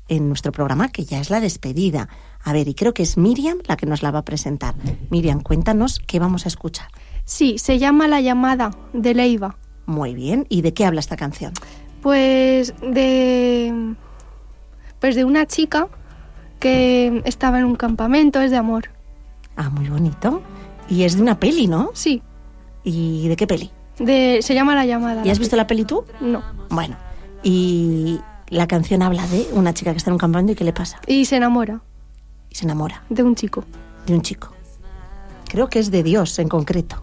[0.09, 2.09] en nuestro programa, que ya es la despedida.
[2.43, 4.75] A ver, y creo que es Miriam la que nos la va a presentar.
[5.11, 6.89] Miriam, cuéntanos qué vamos a escuchar.
[7.25, 9.57] Sí, se llama La llamada de Leiva.
[9.87, 10.47] Muy bien.
[10.49, 11.53] ¿Y de qué habla esta canción?
[12.03, 13.95] Pues de
[15.01, 15.89] pues de una chica
[16.59, 18.91] que estaba en un campamento, es de amor.
[19.57, 20.43] Ah, muy bonito.
[20.89, 21.91] Y es de una peli, ¿no?
[21.95, 22.23] Sí.
[22.85, 23.71] ¿Y de qué peli?
[23.99, 25.23] De se llama La llamada.
[25.27, 26.05] ¿Y has visto la peli tú?
[26.21, 26.43] No.
[26.71, 26.97] Bueno,
[27.43, 30.73] y la canción habla de una chica que está en un campamento y qué le
[30.73, 31.01] pasa.
[31.07, 31.81] Y se enamora
[32.51, 33.65] Y se enamora de un chico.
[34.07, 34.53] de un chico.
[35.49, 37.03] Creo que es de Dios en concreto.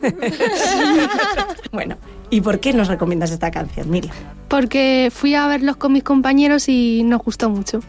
[1.72, 1.96] bueno,
[2.30, 4.14] ¿y por qué nos recomiendas esta canción, Miriam?
[4.48, 7.80] Porque fui a verlos con mis compañeros y nos gustó mucho.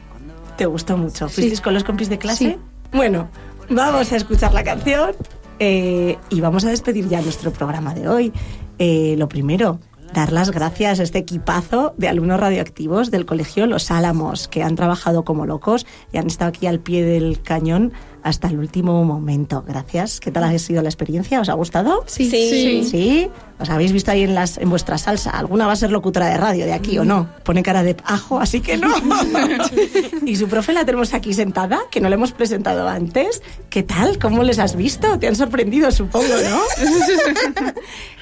[0.57, 1.29] ¿Te gustó mucho?
[1.29, 1.63] ¿Fuisteis Sí.
[1.63, 2.37] con los compis de clase?
[2.53, 2.57] Sí.
[2.91, 3.29] Bueno,
[3.69, 5.11] vamos a escuchar la canción
[5.59, 8.33] eh, y vamos a despedir ya nuestro programa de hoy.
[8.77, 9.79] Eh, lo primero,
[10.13, 14.75] dar las gracias a este equipazo de alumnos radioactivos del Colegio Los Álamos, que han
[14.75, 17.93] trabajado como locos y han estado aquí al pie del cañón
[18.23, 19.63] hasta el último momento.
[19.67, 20.19] Gracias.
[20.19, 21.41] ¿Qué tal ha sido la experiencia?
[21.41, 22.03] ¿Os ha gustado?
[22.07, 22.29] Sí.
[22.29, 22.83] Sí.
[22.83, 23.29] ¿Sí?
[23.59, 25.31] ¿Os habéis visto ahí en, las, en vuestra salsa?
[25.31, 27.29] ¿Alguna va a ser locutora de radio de aquí o no?
[27.43, 28.93] Pone cara de ajo, así que no.
[30.25, 33.41] y su profe la tenemos aquí sentada, que no la hemos presentado antes.
[33.69, 34.17] ¿Qué tal?
[34.17, 35.19] ¿Cómo les has visto?
[35.19, 37.73] Te han sorprendido, supongo, ¿no?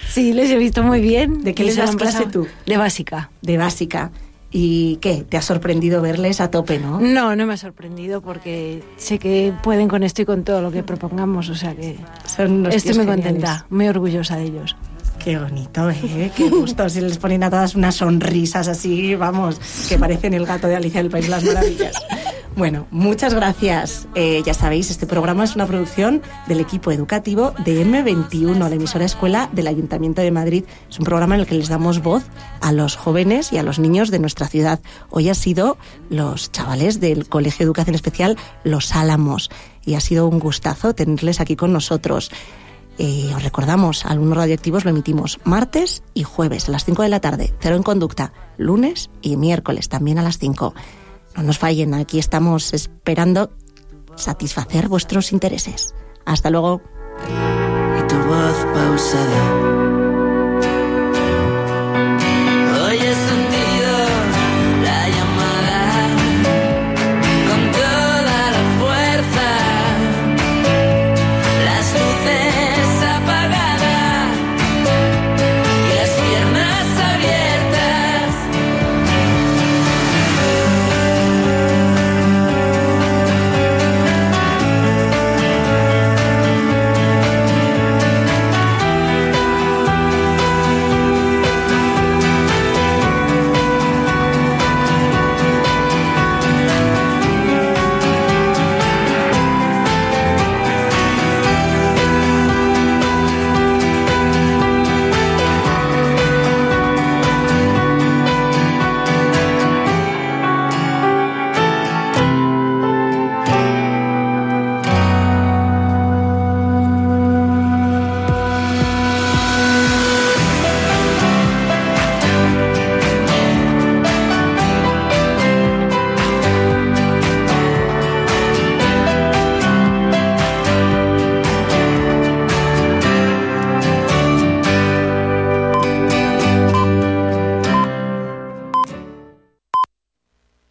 [0.09, 1.43] Sí, les he visto muy bien.
[1.43, 2.45] ¿De qué les das clase pasado.
[2.45, 2.47] tú?
[2.65, 3.29] De básica.
[3.41, 4.11] De básica.
[4.59, 5.23] ¿Y qué?
[5.23, 6.99] ¿Te ha sorprendido verles a tope, no?
[6.99, 10.71] No, no me ha sorprendido porque sé que pueden con esto y con todo lo
[10.71, 11.95] que propongamos, o sea que
[12.25, 13.23] Son estoy muy geniales.
[13.25, 14.75] contenta, muy orgullosa de ellos.
[15.27, 16.31] Qué bonito, ¿eh?
[16.33, 16.87] Qué gusto.
[16.87, 19.59] Si les ponen a todas unas sonrisas así, vamos,
[19.89, 21.95] que parecen el gato de Alicia del País de las Maravillas.
[22.55, 24.07] Bueno, muchas gracias.
[24.15, 29.03] Eh, ya sabéis, este programa es una producción del equipo educativo de M21, la emisora
[29.03, 30.63] escuela del Ayuntamiento de Madrid.
[30.89, 32.23] Es un programa en el que les damos voz
[32.61, 34.79] a los jóvenes y a los niños de nuestra ciudad.
[35.09, 35.77] Hoy ha sido
[36.09, 39.51] los chavales del Colegio de Educación Especial Los Álamos
[39.85, 42.31] y ha sido un gustazo tenerles aquí con nosotros.
[42.99, 47.19] Eh, os recordamos, alumnos radioactivos lo emitimos martes y jueves a las 5 de la
[47.19, 50.73] tarde, cero en conducta, lunes y miércoles también a las 5.
[51.35, 53.51] No nos fallen, aquí estamos esperando
[54.15, 55.93] satisfacer vuestros intereses.
[56.25, 56.81] Hasta luego.